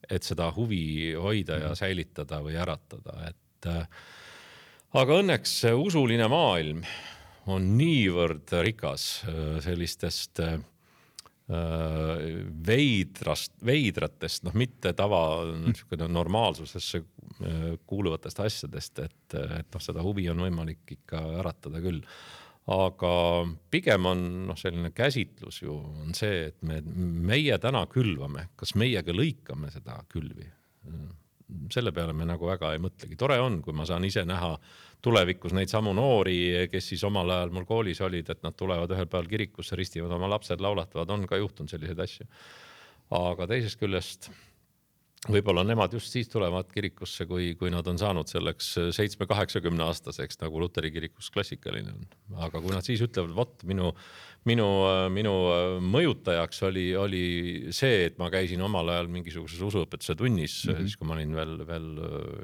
[0.08, 3.84] et seda huvi hoida ja säilitada või äratada, et äh,
[4.96, 6.80] aga õnneks see usuline maailm
[7.52, 10.58] on niivõrd rikas äh, sellistest äh,
[12.66, 15.20] veidrast, veidratest, noh, mitte tava
[15.52, 22.02] niisugune normaalsusesse äh, kuuluvatest asjadest, et, et noh, seda huvi on võimalik ikka äratada küll.
[22.66, 23.10] Aga
[23.70, 29.02] pigem on noh, selline käsitlus ju on see, et me, meie täna külvame, kas meie
[29.06, 30.48] ka lõikame seda külvi?
[31.70, 34.56] Selle peale me nagu väga ei mõtlegi, tore on, kui ma saan ise näha
[35.02, 39.06] tulevikus neid samu noori, kes siis omal ajal mul koolis olid, et nad tulevad ühel
[39.06, 42.26] päeval kirikusse, ristivad oma lapsed, laulatavad, on ka juhtunud selliseid asju.
[43.14, 44.32] aga teisest küljest
[45.30, 50.60] võib-olla nemad just siis tulevad kirikusse, kui, kui nad on saanud selleks seitsme-kaheksakümne aastaseks, nagu
[50.62, 52.06] luteri kirikus klassikaline on.
[52.46, 53.92] aga kui nad siis ütlevad, vot minu,
[54.48, 54.68] minu,
[55.12, 55.36] minu
[55.86, 57.24] mõjutajaks oli, oli
[57.74, 60.86] see, et ma käisin omal ajal mingisuguses usuõpetuse tunnis mm, -hmm.
[60.86, 61.88] siis kui ma olin veel, veel,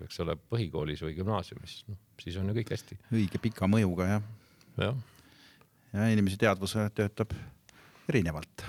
[0.07, 2.99] eks ole, põhikoolis või gümnaasiumis, noh siis on ju kõik hästi.
[3.15, 4.29] õige pika mõjuga jah.
[4.81, 5.03] jah.
[5.93, 7.35] ja inimese teadvus töötab
[8.11, 8.67] erinevalt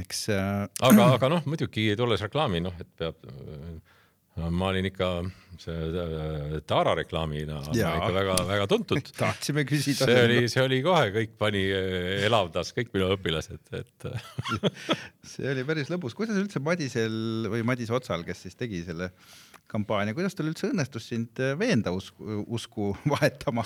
[0.00, 0.66] eks äh....
[0.86, 3.78] aga, aga noh, muidugi tulles reklaami, noh, et peab äh,
[4.48, 5.08] ma olin ikka
[5.60, 9.10] see äh, Taara reklaamina ikka väga-väga tuntud.
[9.18, 10.06] tahtsime küsida.
[10.08, 14.08] see oli, see oli kohe, kõik pani, äh, elavdas kõik minu õpilased, et
[15.34, 19.10] see oli päris lõbus, kuidas üldse Madisel või Madis Otsal, kes siis tegi selle
[19.70, 23.64] kampaania, kuidas tal üldse õnnestus sind veenda usku, usku vahetama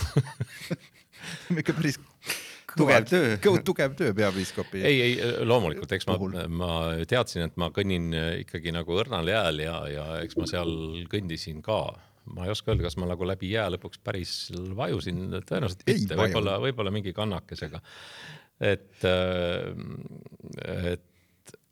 [1.61, 1.99] ikka päris
[2.77, 3.59] tugev töö.
[3.65, 4.83] tugev töö peapiiskopi.
[4.87, 6.19] ei, ei loomulikult, eks ma,
[6.49, 6.73] ma
[7.09, 8.11] teadsin, et ma kõnnin
[8.45, 10.75] ikkagi nagu õrnal jääl ja, ja eks ma seal
[11.13, 11.81] kõndisin ka.
[12.35, 14.37] ma ei oska öelda, kas ma nagu läbi jää lõpuks päris
[14.77, 17.83] vajusin, tõenäoliselt mitte, võib-olla, võib-olla mingi kannakesega.
[18.73, 19.05] et,
[20.65, 21.11] et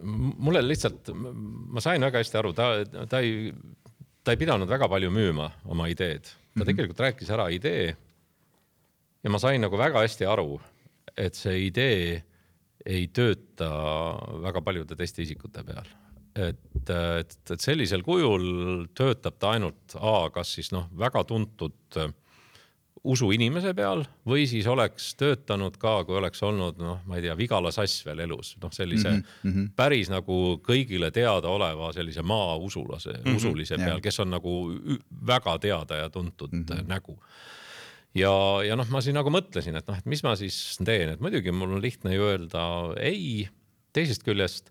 [0.02, 2.72] mulle lihtsalt, ma sain väga hästi aru, ta,
[3.08, 3.52] ta ei,
[4.24, 6.70] ta ei pidanud väga palju müüma oma ideed, ta mm -hmm.
[6.70, 7.96] tegelikult rääkis ära idee.
[9.22, 10.60] ja ma sain nagu väga hästi aru
[11.16, 12.22] et see idee
[12.86, 13.68] ei tööta
[14.42, 15.86] väga paljude teiste isikute peal.
[16.34, 21.98] et, et, et sellisel kujul töötab ta ainult A, kas siis noh, väga tuntud
[23.02, 27.72] usuinimese peal või siis oleks töötanud ka, kui oleks olnud noh, ma ei tea, Vigala
[27.74, 29.70] Sass veel elus, noh, sellise mm -hmm.
[29.76, 33.36] päris nagu kõigile teadaoleva sellise maausulase mm, -hmm.
[33.36, 34.54] usulise peal, kes on nagu
[35.26, 36.86] väga teada ja tuntud mm -hmm.
[36.88, 37.18] nägu
[38.18, 38.34] ja,
[38.66, 41.54] ja noh, ma siin nagu mõtlesin, et noh, et mis ma siis teen, et muidugi
[41.54, 42.62] mul on lihtne ju öelda
[43.00, 43.48] ei.
[43.92, 44.70] teisest küljest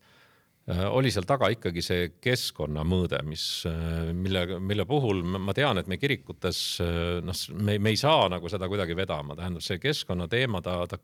[0.70, 5.90] äh, oli seal taga ikkagi see keskkonnamõõde, mis äh,, mille, mille puhul ma tean, et
[5.90, 10.62] me kirikutes äh, noh, me, me ei saa nagu seda kuidagi vedama, tähendab see keskkonnateema,
[10.66, 11.02] ta, ta,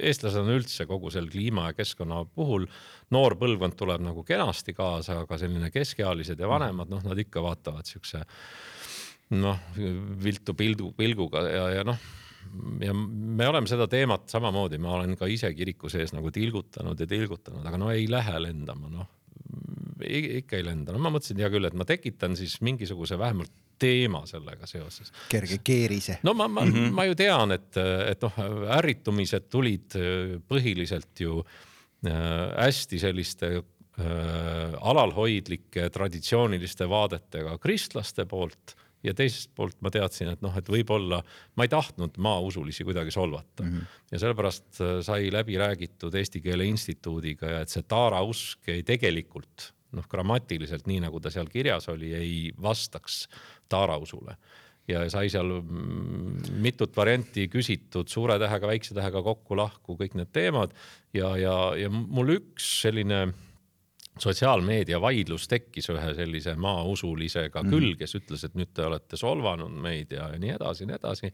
[0.00, 2.66] eestlased on üldse kogu selle kliima ja keskkonna puhul,
[3.14, 7.86] noor põlvkond tuleb nagu kenasti kaasa, aga selline keskealised ja vanemad, noh, nad ikka vaatavad
[7.86, 8.26] siukse
[9.30, 9.58] noh
[10.24, 11.98] viltu pildu, pilguga ja, ja noh
[12.82, 17.06] ja me oleme seda teemat samamoodi, ma olen ka ise kiriku sees nagu tilgutanud ja
[17.08, 19.08] tilgutanud, aga no ei lähe lendama, noh.
[20.00, 24.24] ikka ei lenda, no ma mõtlesin, hea küll, et ma tekitan siis mingisuguse vähemalt teema
[24.28, 25.12] sellega seoses.
[25.30, 26.18] kerge keerise.
[26.26, 26.94] no ma, ma mm, -hmm.
[26.96, 27.76] ma ju tean, et,
[28.10, 28.40] et noh,
[28.78, 29.96] ärritumised tulid
[30.48, 32.12] põhiliselt ju äh,
[32.56, 38.76] hästi selliste äh, alalhoidlike traditsiooniliste vaadetega kristlaste poolt
[39.06, 41.20] ja teisest poolt ma teadsin, et noh, et võib-olla
[41.56, 43.74] ma ei tahtnud maausulisi kuidagi solvata mm.
[43.74, 43.98] -hmm.
[44.12, 48.82] ja sellepärast äh, sai läbi räägitud Eesti Keele Instituudiga ja et see taara usk ei
[48.82, 53.26] tegelikult noh, grammatiliselt nii nagu ta seal kirjas oli, ei vastaks
[53.68, 54.36] taara usule
[54.88, 60.74] ja sai seal mm, mitut varianti küsitud suure tähega, väikse tähega kokku-lahku kõik need teemad
[61.14, 63.30] ja, ja, ja mul üks selline
[64.22, 67.74] sotsiaalmeedia vaidlus tekkis ühe sellise maausulisega mm.
[67.74, 70.98] küll, kes ütles, et nüüd te olete solvanud meid ja, ja nii edasi ja nii
[71.00, 71.32] edasi.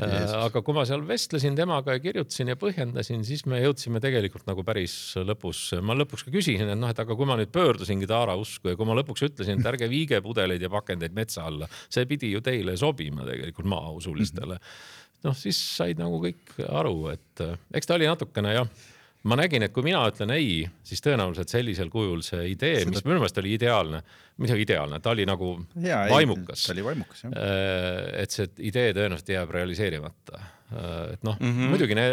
[0.00, 4.46] Äh, aga kui ma seal vestlesin temaga ja kirjutasin ja põhjendasin, siis me jõudsime tegelikult
[4.48, 8.08] nagu päris lõpus, ma lõpuks ka küsisin, et noh, et aga kui ma nüüd pöördusingi
[8.08, 11.68] Taara usku ja kui ma lõpuks ütlesin, et ärge viige pudeleid ja pakendeid metsa alla,
[11.92, 14.64] see pidi ju teile sobima tegelikult maausulistele mm.
[14.64, 15.28] -hmm.
[15.28, 17.44] noh, siis said nagu kõik aru, et
[17.76, 18.72] eks ta oli natukene jah
[19.28, 23.04] ma nägin, et kui mina ütlen ei, siis tõenäoliselt sellisel kujul see idee Seda..., mis
[23.06, 24.02] minu meelest oli ideaalne,
[24.42, 25.52] midagi ideaalne, ta oli nagu
[25.82, 26.66] ja, vaimukas.
[26.66, 27.36] ta oli vaimukas jah.
[27.38, 30.42] Äh, et see idee tõenäoliselt jääb realiseerimata.
[30.72, 32.08] Äh, et noh mm -hmm., muidugi ne,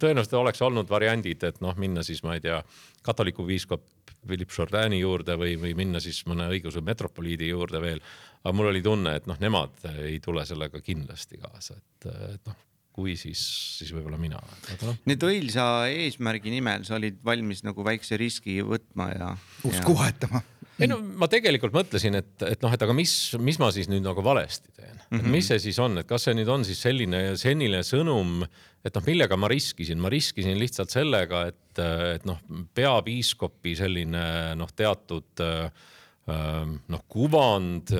[0.00, 2.60] tõenäoliselt oleks olnud variandid, et noh, minna siis ma ei tea,
[3.02, 3.88] katoliku piiskop
[4.24, 8.00] Philip Jourdani juurde või, või minna siis mõne õigeusu metropoliidi juurde veel.
[8.44, 12.56] aga mul oli tunne, et noh, nemad ei tule sellega kindlasti kaasa, et, et noh
[12.94, 13.42] kui siis,
[13.80, 14.40] siis võib-olla mina.
[14.84, 14.94] No.
[15.08, 19.30] nüüd õilsa eesmärgi nimel sa olid valmis nagu väikse riski võtma ja.
[19.66, 20.44] usku vahetama.
[20.78, 24.04] ei no ma tegelikult mõtlesin, et, et noh, et aga mis, mis ma siis nüüd
[24.06, 25.34] nagu valesti teen mm, -hmm.
[25.34, 28.44] mis see siis on, et kas see nüüd on siis selline, selline sõnum,
[28.84, 31.82] et noh, millega ma riskisin, ma riskisin lihtsalt sellega, et,
[32.14, 32.38] et noh,
[32.74, 34.24] peapiiskopi selline
[34.58, 35.90] noh, teatud äh,
[36.24, 37.90] noh, kuvand,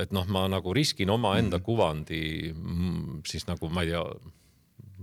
[0.00, 1.66] et noh, ma nagu riskin omaenda mm.
[1.66, 2.22] kuvandi
[3.30, 4.02] siis nagu ma ei tea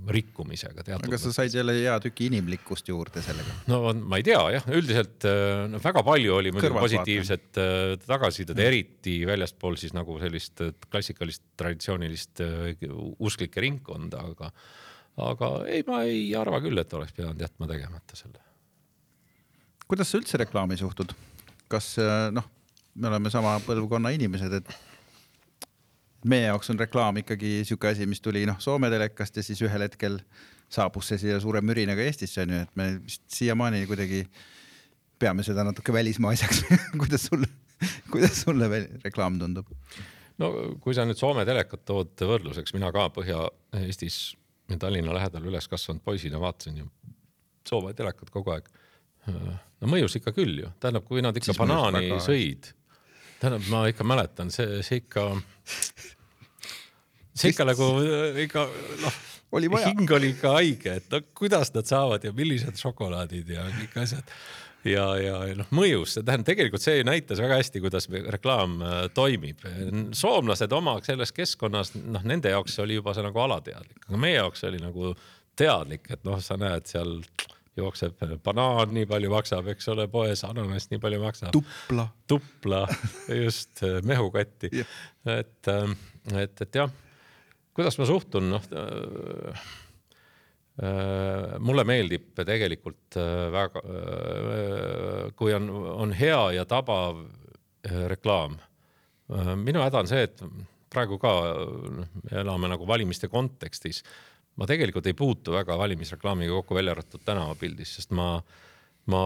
[0.09, 3.53] rikkumisega aga sa said jälle hea tüki inimlikkust juurde sellega.
[3.69, 5.27] no ma ei tea jah, üldiselt
[5.71, 7.59] no väga palju oli muidugi positiivset
[8.07, 12.43] tagasisidet mm., eriti väljaspool siis nagu sellist klassikalist traditsioonilist
[13.19, 14.51] usklike ringkonda, aga,
[15.29, 18.41] aga ei, ma ei arva küll, et oleks pidanud jätma tegemata selle.
[19.87, 21.13] kuidas sa üldse reklaami suhtud?
[21.71, 22.47] Kas äh, noh,
[22.95, 24.71] me oleme sama põlvkonna inimesed, et
[26.27, 29.85] meie jaoks on reklaam ikkagi sihuke asi, mis tuli noh Soome telekast ja siis ühel
[29.87, 30.19] hetkel
[30.71, 34.23] saabus see siia suure mürinaga Eestisse onju, et me vist siiamaani kuidagi
[35.21, 36.63] peame seda natuke välismaa asjaks
[37.01, 37.49] kuidas sulle,
[38.11, 38.69] kuidas sulle
[39.03, 39.71] reklaam tundub?
[40.41, 40.51] no
[40.83, 44.21] kui sa nüüd Soome telekat tood võrdluseks, mina ka Põhja-Eestis
[44.79, 46.87] Tallinna lähedal üles kasvanud poisina vaatasin ju
[47.67, 48.69] Soome telekat kogu aeg
[49.81, 52.71] no mõjus ikka küll ju, tähendab, kui nad ikka siis banaani sõid,
[53.41, 55.27] tähendab, ma ikka mäletan, see, see ikka,
[57.33, 57.91] see ikka nagu
[58.45, 58.65] ikka
[59.03, 59.21] noh,
[59.51, 64.35] hing oli ikka haige, et no kuidas nad saavad ja millised šokolaadid ja kõik asjad.
[64.81, 69.61] Ja, ja, noh, mõjus, tähendab tegelikult see näitas väga hästi, kuidas reklaam äh, toimib.
[70.17, 74.65] soomlased oma selles keskkonnas, noh, nende jaoks oli juba see nagu alateadlik, aga meie jaoks
[74.65, 75.13] oli nagu
[75.59, 77.19] teadlik, et noh, sa näed seal
[77.77, 81.53] jookseb banaan, nii palju maksab, eks ole, poes ananass nii palju maksab.
[81.55, 82.07] tupla.
[82.27, 82.81] tupla,
[83.43, 84.97] just mehukatti yeah..
[85.39, 85.95] et, ähm,
[86.35, 86.91] et, et jah,
[87.77, 89.61] kuidas ma suhtun, noh äh,
[90.83, 95.69] äh, mulle meeldib tegelikult äh, väga äh,, kui on,
[96.05, 98.59] on hea ja tabav äh, reklaam.
[99.31, 100.43] Äh, minu häda on see, et
[100.91, 101.31] praegu ka
[102.35, 104.03] elame nagu valimiste kontekstis
[104.59, 108.35] ma tegelikult ei puutu väga valimisreklaamiga kokku, välja arvatud tänavapildis, sest ma,
[109.11, 109.21] ma,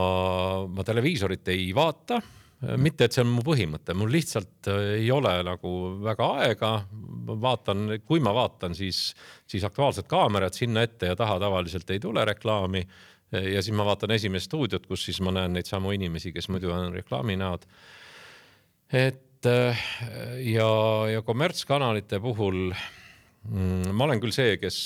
[0.67, 2.21] ma televiisorit ei vaata.
[2.79, 5.71] mitte, et see on mu põhimõte, mul lihtsalt ei ole nagu
[6.01, 6.71] väga aega.
[7.41, 9.13] vaatan, kui ma vaatan, siis,
[9.47, 12.87] siis Aktuaalset Kaamerat sinna ette ja taha tavaliselt ei tule reklaami.
[13.31, 16.71] ja siis ma vaatan Esimest stuudiot, kus siis ma näen neid samu inimesi, kes muidu
[16.71, 17.65] on reklaaminäod.
[18.93, 19.85] et äh,
[20.39, 20.69] ja,
[21.11, 22.71] ja kommertskanalite puhul
[23.45, 24.79] ma olen küll see, kes,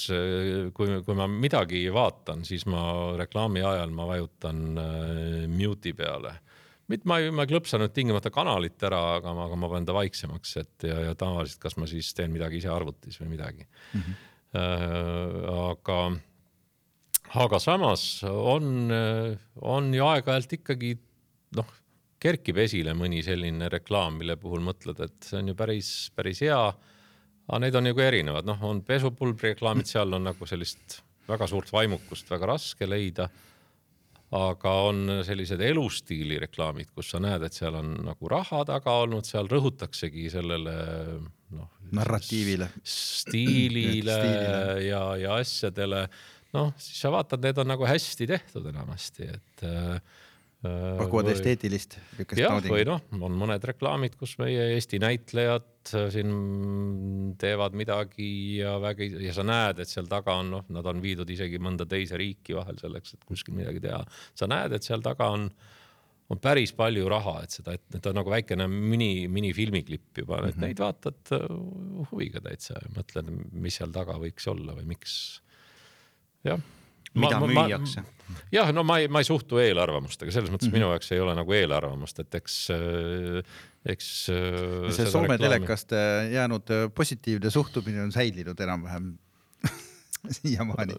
[0.75, 2.81] kui, kui ma midagi vaatan, siis ma
[3.19, 6.35] reklaami ajal ma vajutan äh, mute'i peale.
[6.89, 9.85] mitte ma ei, ma ei klõpsa nüüd tingimata kanalit ära, aga ma, aga ma panen
[9.87, 13.65] ta vaiksemaks, et ja, ja tavaliselt, kas ma siis teen midagi ise arvutis või midagi
[13.65, 14.01] mm.
[14.01, 14.25] -hmm.
[14.49, 15.97] Äh, aga,
[17.37, 18.89] aga samas on,
[19.61, 20.95] on ju aeg-ajalt ikkagi
[21.53, 21.69] noh,
[22.19, 26.61] kerkib esile mõni selline reklaam, mille puhul mõtled, et see on ju päris, päris hea.
[27.49, 31.71] Aga need on nagu erinevad, noh, on pesupulbri reklaamid, seal on nagu sellist väga suurt
[31.73, 33.29] vaimukust väga raske leida
[34.35, 39.25] aga on sellised elustiili reklaamid, kus sa näed, et seal on nagu raha taga olnud,
[39.25, 40.75] seal rõhutaksegi sellele
[41.55, 41.69] noh.
[41.97, 42.67] Narratiivile.
[42.85, 44.17] stiilile
[44.91, 46.03] ja, ja asjadele.
[46.53, 50.01] noh, siis sa vaatad, need on nagu hästi tehtud enamasti, et äh,.
[50.59, 51.95] Pakuvad esteetilist.
[52.35, 58.75] jah, või noh, on mõned reklaamid, kus meie Eesti näitlejad äh, siin teevad midagi ja
[58.83, 62.19] vägi ja sa näed, et seal taga on noh, nad on viidud isegi mõnda teise
[62.19, 64.01] riiki vahel selleks, et kuskil midagi teha.
[64.35, 65.47] sa näed, et seal taga on,
[66.27, 70.43] on päris palju raha, et seda, et need on nagu väikene mini, minifilmiklipp juba mm,
[70.43, 70.49] -hmm.
[70.49, 71.47] et neid vaatad äh,
[72.11, 75.15] huviga täitsa ja mõtled, mis seal taga võiks olla või miks.
[76.43, 76.59] jah.
[77.13, 78.03] Mida müüakse.
[78.53, 80.81] jah, no ma ei, ma ei suhtu eelarvamustega, selles mõttes mm -hmm.
[80.81, 82.59] minu jaoks ei ole nagu eelarvamust, et eks,
[83.85, 84.11] eks.
[84.97, 89.13] see Soome telekast äh, jäänud äh, positiivne suhtumine on säilinud enam-vähem
[90.39, 90.95] siiamaani.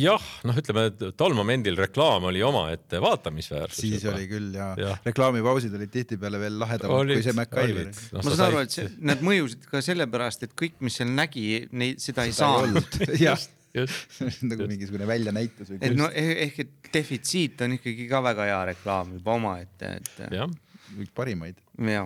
[0.00, 0.86] jah, noh, ütleme,
[1.18, 3.80] tol momendil reklaam oli omaette vaatamisväärsus.
[3.84, 4.96] siis oli küll ja, ja.
[5.04, 7.90] Reklaamipausid olid tihtipeale veel lahedamad Olid- kui see MacGyver.
[8.12, 11.12] No ma sa saan aru, et see, need mõjusid ka sellepärast, et kõik, mis seal
[11.12, 13.00] nägi, neid, seda ei saanud.
[13.26, 13.52] just,
[14.50, 18.60] nagu mingisugune väljanäitus või et no eh- ehk, et defitsiit on ikkagi ka väga hea
[18.72, 20.50] reklaam juba omaette, et jah.
[20.98, 21.60] üks parimaid.
[21.88, 22.04] ja,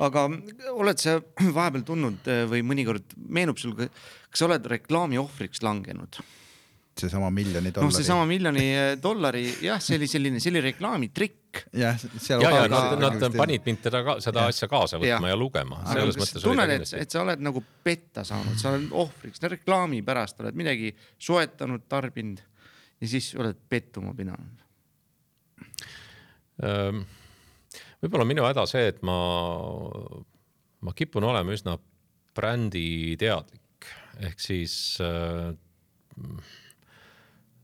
[0.00, 0.26] aga
[0.72, 1.18] oled sa
[1.58, 6.22] vahepeal tundnud eh, või mõnikord meenub sul, kas sa oled reklaami ohvriks langenud?
[6.98, 7.96] Seesama miljoni noh, dollari.
[7.96, 11.62] seesama miljoni eh, dollari, jah, see oli selline, see oli reklaamitrikk.
[11.78, 12.42] jah, seal.
[12.44, 14.52] ja, ja Aga- nad, nad panid mind teda ka seda Jah.
[14.54, 17.44] asja kaasa võtma ja, ja lugema, selles mõttes tunned, oli et ta, et sa oled
[17.48, 22.44] nagu petta saanud, sa oled ohvriks, reklaami pärast oled midagi soetanud, tarbinud
[23.02, 24.60] ja siis oled pettuma pidanud?
[26.62, 27.02] Ehm,
[28.04, 29.16] võib-olla minu häda see, et ma,
[30.84, 31.78] ma kipun olema üsna
[32.36, 33.88] bränditeadlik,
[34.28, 35.52] ehk siis äh,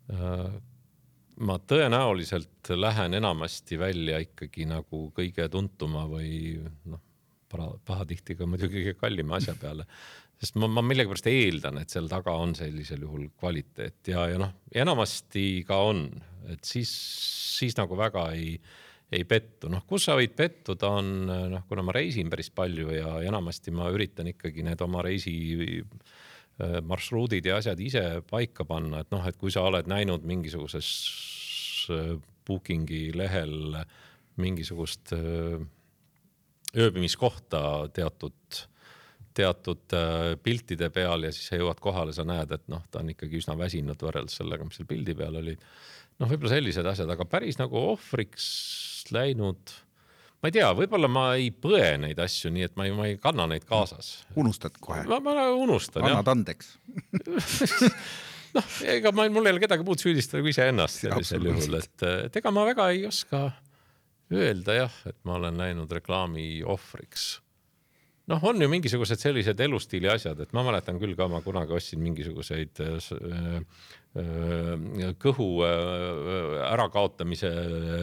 [0.09, 7.02] ma tõenäoliselt lähen enamasti välja ikkagi nagu kõige tuntuma või noh,
[7.48, 9.86] pahatihti ka muidugi kõige kallima asja peale.
[10.38, 14.52] sest ma, ma millegipärast eeldan, et seal taga on sellisel juhul kvaliteet ja, ja noh,
[14.74, 16.04] enamasti ka on,
[16.52, 16.90] et siis,
[17.59, 18.59] siis nagu väga ei,
[19.12, 23.18] ei pettu, noh, kus sa võid pettuda, on noh, kuna ma reisin päris palju ja
[23.26, 25.34] enamasti ma üritan ikkagi need oma reisi
[25.82, 26.16] äh,
[26.82, 30.88] marsruudid ja asjad ise paika panna, et noh, et kui sa oled näinud mingisuguses
[31.94, 32.16] äh,
[32.48, 33.76] booking'i lehel
[34.38, 35.61] mingisugust äh,
[36.78, 37.62] ööbimiskohta
[37.94, 38.62] teatud,
[39.36, 43.12] teatud äh, piltide peal ja siis sa jõuad kohale, sa näed, et noh, ta on
[43.14, 45.56] ikkagi üsna väsinud võrreldes sellega, mis seal pildi peal oli.
[46.18, 48.48] noh, võib-olla sellised asjad, aga päris nagu ohvriks
[49.14, 49.74] läinud,
[50.39, 53.18] ma ei tea, võib-olla ma ei põe neid asju, nii et ma ei, ma ei
[53.22, 54.12] kanna neid kaasas.
[54.39, 56.76] unustad kohe, ma, ma unustan jah annad, andeks.
[58.57, 62.41] noh, ega ma, mul ei ole kedagi muud süüdistada kui iseennast sellisel juhul, et, et
[62.43, 63.49] ega ma väga ei oska
[64.34, 67.39] öelda jah, et ma olen läinud reklaami ohvriks
[68.29, 72.03] noh, on ju mingisugused sellised elustiili asjad, et ma mäletan küll ka, ma kunagi ostsin
[72.05, 73.55] mingisuguseid äh, äh,
[74.22, 77.53] äh, kõhu ärakaotamise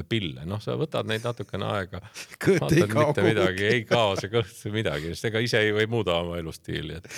[0.09, 2.01] pille, noh, sa võtad neid natukene aega.
[2.45, 6.17] Kõht ei kao midagi, ei kao see kõht midagi, sest ega ise ei või muuda
[6.23, 7.11] oma elustiili, et.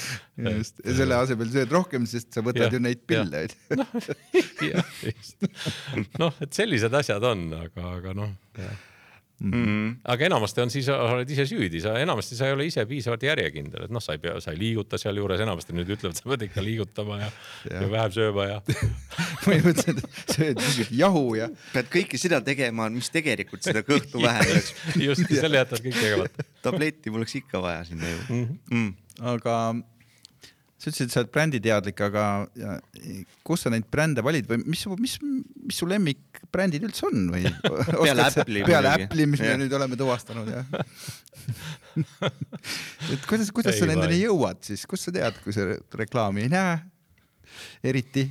[0.60, 3.88] just, ja selle asemel sööd rohkem, sest sa võtad Jah, ju neid pille, onju.
[5.08, 5.48] just.
[6.20, 8.36] noh, et sellised asjad on, aga, aga noh.
[9.38, 10.00] Mm.
[10.10, 13.84] aga enamasti on siis, oled ise süüdi, sa enamasti sa ei ole ise piisavalt järjekindel,
[13.86, 16.64] et noh, sa ei pea, sa ei liiguta sealjuures, enamasti nüüd ütlevad, sa pead ikka
[16.66, 17.28] liigutama ja,
[17.70, 17.84] ja.
[17.84, 18.56] ja vähem sööma ja.
[19.46, 24.74] põhimõtteliselt sööd mingit jahu ja pead kõike seda tegema, mis tegelikult seda kõhtu vähendaks.
[25.08, 26.48] just, selle jätad kõik tegemata.
[26.66, 28.90] tabletti poleks ikka vaja sinna ju mm..
[29.36, 29.60] aga
[30.78, 32.24] sa ütlesid, et sa oled bränditeadlik, aga
[33.48, 37.44] kus sa neid brände valid või mis, mis, mis su lemmikbrändid üldse on või?
[38.06, 38.94] Peale Apple'i peale.
[39.08, 40.68] Apple'i, mis me nüüd oleme tuvastanud jah.
[43.14, 45.62] et kuidas, kuidas Ei sa nendeni jõuad siis, kust sa tead, kui sa
[45.98, 46.78] reklaami ei näe?
[47.88, 48.28] eriti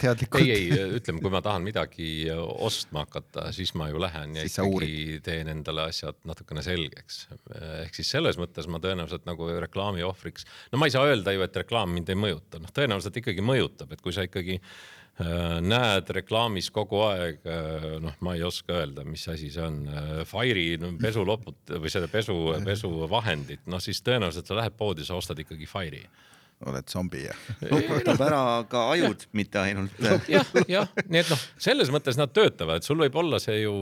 [0.00, 0.42] teadlikult.
[0.42, 4.58] ei, ei, ütleme, kui ma tahan midagi ostma hakata, siis ma ju lähen ja Siis
[4.60, 7.26] ikkagi teen endale asjad natukene selgeks.
[7.84, 11.42] ehk siis selles mõttes ma tõenäoliselt nagu reklaami ohvriks, no ma ei saa öelda ju,
[11.46, 14.86] et reklaam mind ei mõjuta, noh, tõenäoliselt ikkagi mõjutab, et kui sa ikkagi äh,
[15.64, 17.40] näed reklaamis kogu aeg,
[18.04, 19.82] noh, ma ei oska öelda, mis asi see on,
[20.28, 25.68] Fire'i pesuloput või seda pesu, pesuvahendit, noh siis tõenäoliselt sa lähed poodi, sa ostad ikkagi
[25.70, 26.04] Fire'i
[26.64, 27.34] oled zombi ja
[27.90, 28.40] võtab ära
[28.70, 29.98] ka ajud, mitte ainult.
[30.32, 33.74] jah, jah, nii et noh, selles mõttes nad töötavad, sul võib olla see ju,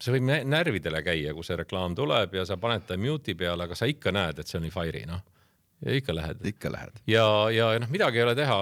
[0.00, 3.68] see võib nä- närvidele käia, kui see reklaam tuleb ja sa paned ta mute'i peale,
[3.68, 5.20] aga sa ikka näed, et see on Fire'i noh.
[5.84, 7.00] ja ikka lähed ikka lähed.
[7.10, 8.58] ja, ja noh, midagi ei ole teha,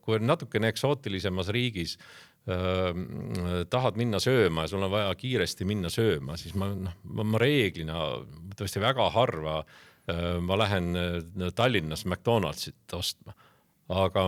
[0.00, 1.98] kui on natukene eksootilisemas riigis
[2.48, 2.96] äh,
[3.68, 8.06] tahad minna sööma ja sul on vaja kiiresti minna sööma, siis ma noh, ma reeglina
[8.56, 9.80] tõesti väga harva äh,
[10.42, 13.34] ma lähen äh, Tallinnas McDonaldsit ostma,
[13.92, 14.26] aga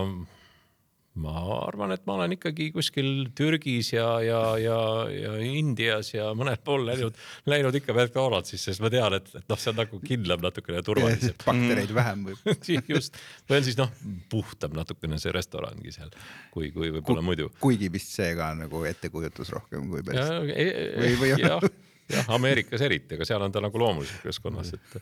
[1.15, 4.77] ma arvan, et ma olen ikkagi kuskil Türgis ja, ja, ja,
[5.15, 7.15] ja Indias ja mõnel pool läinud,
[7.47, 10.85] läinud ikka McDonaldsisse, sest ma tean, et, et noh, see on nagu kindlam natukene ja
[10.85, 11.37] turvalisem.
[11.47, 12.51] baktereid vähem võib.
[12.95, 13.95] just, või on siis noh,
[14.31, 16.11] puhtam natukene see restorangi seal,
[16.53, 17.49] kui, kui võib-olla muidu.
[17.63, 20.23] kuigi vist see ka on nagu ettekujutus rohkem kui päris.
[20.23, 21.69] jah Või- või-, jah,
[22.11, 24.99] jah, Ameerikas eriti, aga seal on ta nagu loomulikus keskkonnas, et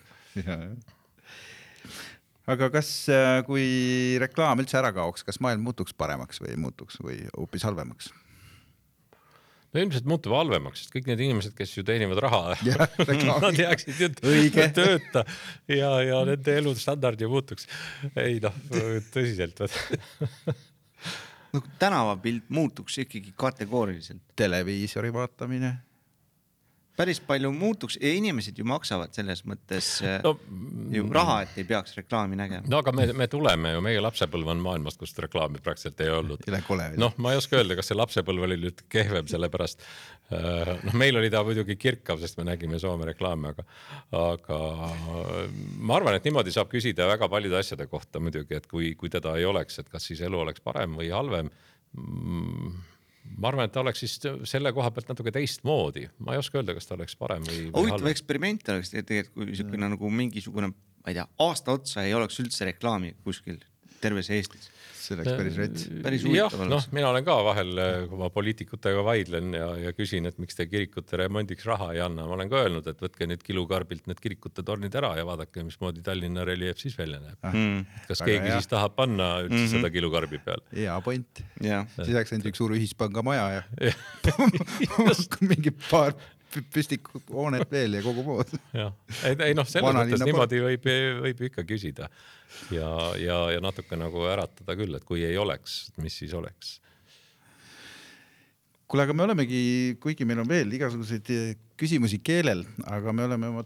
[2.53, 2.89] aga kas,
[3.47, 3.67] kui
[4.23, 8.11] reklaam üldse ära kaoks, kas maailm muutuks paremaks või muutuks või hoopis halvemaks?
[9.73, 12.57] no ilmselt muutub halvemaks, sest kõik need inimesed, kes ju teenivad raha
[13.45, 14.11] nad jääksid ju
[14.79, 15.25] tööta
[15.71, 17.67] ja, ja nende elustandard ju muutuks.
[18.19, 18.55] ei noh,
[19.13, 19.63] tõsiselt.
[21.53, 24.21] no tänavapilt muutuks ikkagi kategooriliselt.
[24.37, 25.75] televiisori vaatamine.
[26.97, 29.89] Päris palju muutuks ja inimesed ju maksavad selles mõttes
[30.23, 32.67] No, no, ju raha, et ei peaks reklaami nägema.
[32.69, 36.43] no aga me, me tuleme ju, meie lapsepõlv on maailmast, kus reklaami praktiliselt ei olnud.
[37.01, 41.17] noh, ma ei oska öelda, kas see lapsepõlv oli nüüd kehvem, sellepärast äh, noh, meil
[41.19, 43.67] oli ta muidugi kirkav, sest me nägime Soome reklaame, aga,
[44.21, 44.61] aga
[45.79, 49.37] ma arvan, et niimoodi saab küsida väga paljude asjade kohta muidugi, et kui, kui teda
[49.39, 51.49] ei oleks, et kas siis elu oleks parem või halvem
[51.97, 52.73] mm,
[53.37, 54.17] ma arvan, et ta oleks siis
[54.49, 58.09] selle koha pealt natuke teistmoodi, ma ei oska öelda, kas ta oleks parem või, huvitav
[58.11, 62.67] eksperiment oleks tegelikult, kui niisugune nagu mingisugune, ma ei tea, aasta otsa ei oleks üldse
[62.71, 63.61] reklaami kuskil
[64.03, 64.69] terves Eestis.
[65.03, 65.85] See oleks päris rets.
[66.03, 69.93] päris jah huvitav, noh oleks., mina olen ka vahel, kui ma poliitikutega vaidlen ja, ja
[69.95, 73.27] küsin, et miks te kirikute remondiks raha ei anna, ma olen ka öelnud, et võtke
[73.29, 77.39] nüüd kilukarbilt need kirikute tornid ära ja vaadake, mismoodi Tallinna reljeef siis välja näeb.
[77.51, 78.03] mm,.
[78.09, 78.59] kas Väga keegi hea.
[78.61, 79.73] siis tahab panna üldse mm -hmm.
[79.77, 80.63] seda kilukarbi peale?
[80.75, 81.43] hea point.
[81.61, 83.63] jah, siis oleks ainult üks suur ühispanga maja ja
[85.51, 86.15] mingi paar
[86.73, 88.53] püstikhoonet veel ja kogu pood.
[88.75, 88.93] jah,
[89.23, 90.87] ei, ei noh, selles Vanalinna mõttes niimoodi võib,
[91.25, 92.09] võib ikka küsida.
[92.73, 96.77] Ja, ja, ja natuke nagu äratada küll, et kui ei oleks, mis siis oleks?
[98.87, 99.61] Kuule, aga me olemegi,
[100.03, 103.63] kuigi meil on veel igasuguseid eh, küsimusi keelel, aga me oleme oma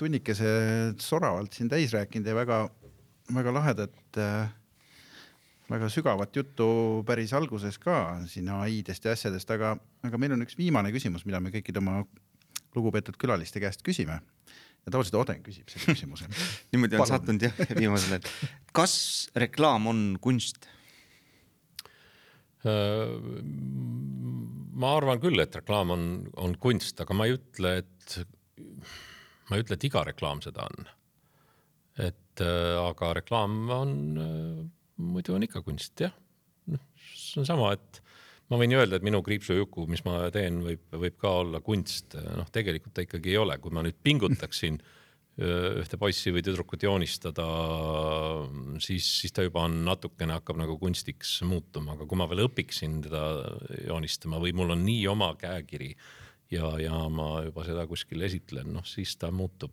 [0.00, 0.50] tunnikese
[0.98, 4.48] soravalt siin täis rääkinud ja väga-väga lahedat äh,
[5.70, 6.66] väga sügavat juttu
[7.06, 7.96] päris alguses ka
[8.30, 12.02] siin ai-dest ja asjadest, aga, aga meil on üks viimane küsimus, mida me kõikide oma
[12.74, 14.20] lugupeetud külaliste käest küsime.
[14.80, 16.26] ja tavaliselt Oden küsib selle küsimuse.
[16.72, 17.12] niimoodi on Palun.
[17.12, 18.28] sattunud jah, viimasel ajal.
[18.76, 18.94] kas
[19.38, 20.68] reklaam on kunst?
[24.80, 26.02] ma arvan küll, et reklaam on,
[26.36, 28.18] on kunst, aga ma ei ütle, et,
[29.48, 30.90] ma ei ütle, et iga reklaam seda on.
[32.00, 34.68] et äh, aga reklaam on äh,,
[35.00, 36.14] muidu on ikka kunst, jah.
[36.70, 38.00] noh, see on sama, et
[38.50, 42.16] ma võin ju öelda, et minu kriipsujuku, mis ma teen, võib, võib ka olla kunst,
[42.36, 44.80] noh, tegelikult ta ikkagi ei ole, kui ma nüüd pingutaksin
[45.80, 47.46] ühte poissi või tüdrukut joonistada,
[48.82, 52.98] siis, siis ta juba on natukene hakkab nagu kunstiks muutuma, aga kui ma veel õpiksin
[53.06, 53.22] teda
[53.86, 55.94] joonistama või mul on nii oma käekiri
[56.52, 59.72] ja, ja ma juba seda kuskil esitlen, noh siis ta muutub.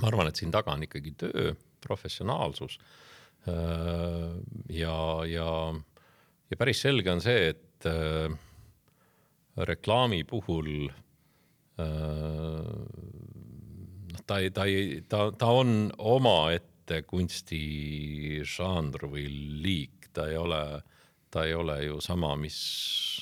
[0.00, 1.52] ma arvan, et siin taga on ikkagi töö,
[1.84, 2.78] professionaalsus.
[3.46, 5.50] ja, ja,
[6.50, 8.28] ja päris selge on see, et äh,
[9.56, 10.90] reklaami puhul
[11.80, 11.84] äh,
[14.12, 19.26] noh, ta ei, ta ei, ta, ta on omaette kunstižanr või
[19.64, 20.62] liik, ta ei ole,
[21.30, 22.58] ta ei ole ju sama, mis,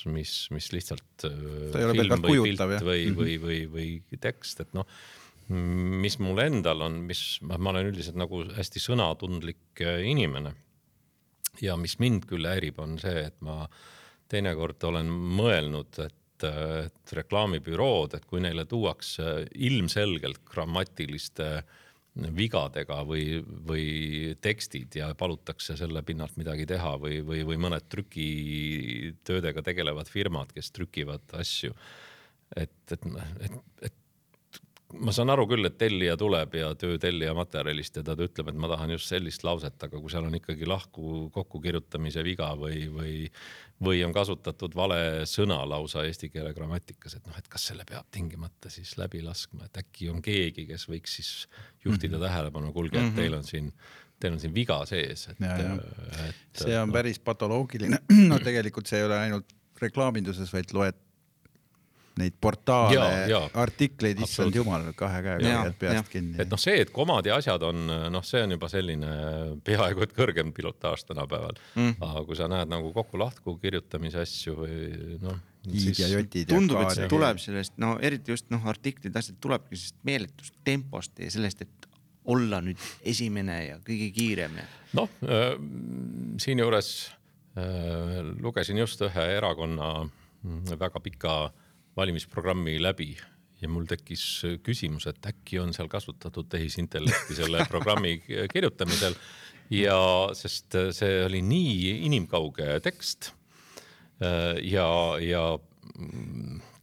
[0.09, 2.85] mis, mis lihtsalt äh, Ta ei ole pelgalt või kujutav, jah.
[2.85, 4.87] või, või, või, või tekst, et noh,
[5.49, 10.53] mis mul endal on, mis ma olen üldiselt nagu hästi sõnatundlik äh, inimene
[11.63, 13.63] ja mis mind küll häirib, on see, et ma
[14.29, 21.49] teinekord olen mõelnud, et, et reklaamibürood, et kui neile tuuakse ilmselgelt grammatiliste
[22.35, 29.63] vigadega või, või tekstid ja palutakse selle pinnalt midagi teha või, või, või mõned trükitöödega
[29.63, 31.75] tegelevad firmad, kes trükivad asju.
[32.57, 33.05] et, et,
[33.45, 33.98] et, et
[34.97, 38.69] ma saan aru küll, et tellija tuleb ja töötellija materjalist ja ta ütleb, et ma
[38.71, 43.13] tahan just sellist lauset, aga kui seal on ikkagi lahku kokkukirjutamise viga või, või,
[43.85, 48.09] või on kasutatud vale sõna lausa eesti keele grammatikas, et noh, et kas selle peab
[48.11, 51.33] tingimata siis läbi laskma, et äkki on keegi, kes võiks siis
[51.85, 52.27] juhtida mm -hmm.
[52.27, 53.73] tähelepanu, kuulge, et teil on siin
[54.19, 55.43] teil on siin viga sees, et
[56.27, 58.01] et see on päris patoloogiline.
[58.31, 60.97] no tegelikult see ei ole ainult reklaaminduses, vaid loed
[62.19, 66.09] neid portaale artikleid, issand jumal, kahe käega hoiad peast jah.
[66.11, 66.37] kinni.
[66.41, 69.11] et noh, see, et komad ja asjad on noh, see on juba selline
[69.65, 71.99] peaaegu et kõrgem pilotaaž tänapäeval mm..
[72.09, 74.79] aga kui sa näed nagu kokku-lahku kirjutamise asju või
[75.23, 75.39] noh.
[75.99, 76.49] ja jotid.
[76.51, 81.19] tundub, et see tuleb sellest, no eriti just noh, artiklid, asjad tulebki sellest meeletust tempost
[81.19, 81.89] ja sellest, et
[82.29, 84.67] olla nüüd esimene ja kõige kiirem ja
[84.97, 85.09] noh,
[86.41, 86.91] siinjuures
[87.59, 91.35] äh, lugesin just ühe erakonna mm, väga pika
[91.99, 93.11] valimisprogrammi läbi
[93.59, 94.23] ja mul tekkis
[94.63, 98.17] küsimus, et äkki on seal kasutatud tehisintellekti selle programmi
[98.53, 99.17] kirjutamisel
[99.73, 99.99] ja
[100.37, 103.33] sest see oli nii inimkauge tekst
[104.23, 104.87] äh, ja,
[105.21, 105.43] ja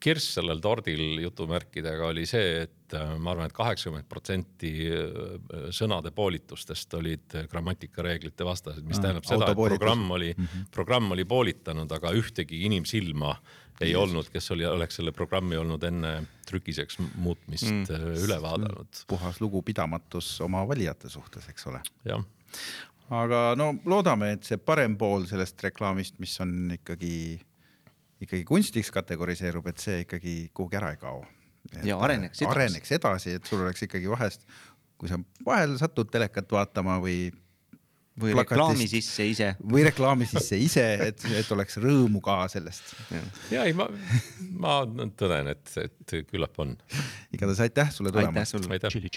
[0.02, 5.68] kirss sellel tordil jutumärkidega oli see, et äh, ma arvan et, et kaheksakümmend protsenti äh,
[5.74, 10.68] sõnade poolitustest olid grammatikareeglite vastased, mis Ah, tähendab seda, et programm oli -hmm.
[10.70, 13.34] programm oli poolitanud, aga ühtegi inimsilma
[13.80, 14.00] ei yes.
[14.00, 16.12] olnud, kes oli, oleks selle programmi olnud enne
[16.48, 18.12] trükiseks muutmist mm.
[18.24, 19.02] üle vaadanud.
[19.10, 21.82] puhas lugupidamatus oma valijate suhtes, eks ole.
[22.08, 22.24] jah,
[23.22, 27.16] aga no loodame, et see parem pool sellest reklaamist, mis on ikkagi,
[28.24, 31.24] ikkagi kunstiks kategoriseerub, et see ikkagi kuhugi ära ei kao.
[31.82, 32.52] Ja areneks edasi.
[32.52, 34.46] areneks edasi, et sul oleks ikkagi vahest,
[34.96, 37.28] kui sa vahel satud telekat vaatama või,
[38.16, 38.56] või Plakatist.
[38.56, 39.48] reklaami sisse ise.
[39.60, 42.94] või reklaami sisse ise, et, et oleks rõõmu ka sellest.
[43.52, 43.88] ja ei, ma,
[44.56, 44.78] ma
[45.20, 46.76] tõden, et, et küllap on.
[47.36, 48.56] igatahes aitäh sulle tulemast.
[48.70, 49.14] aitäh sulle.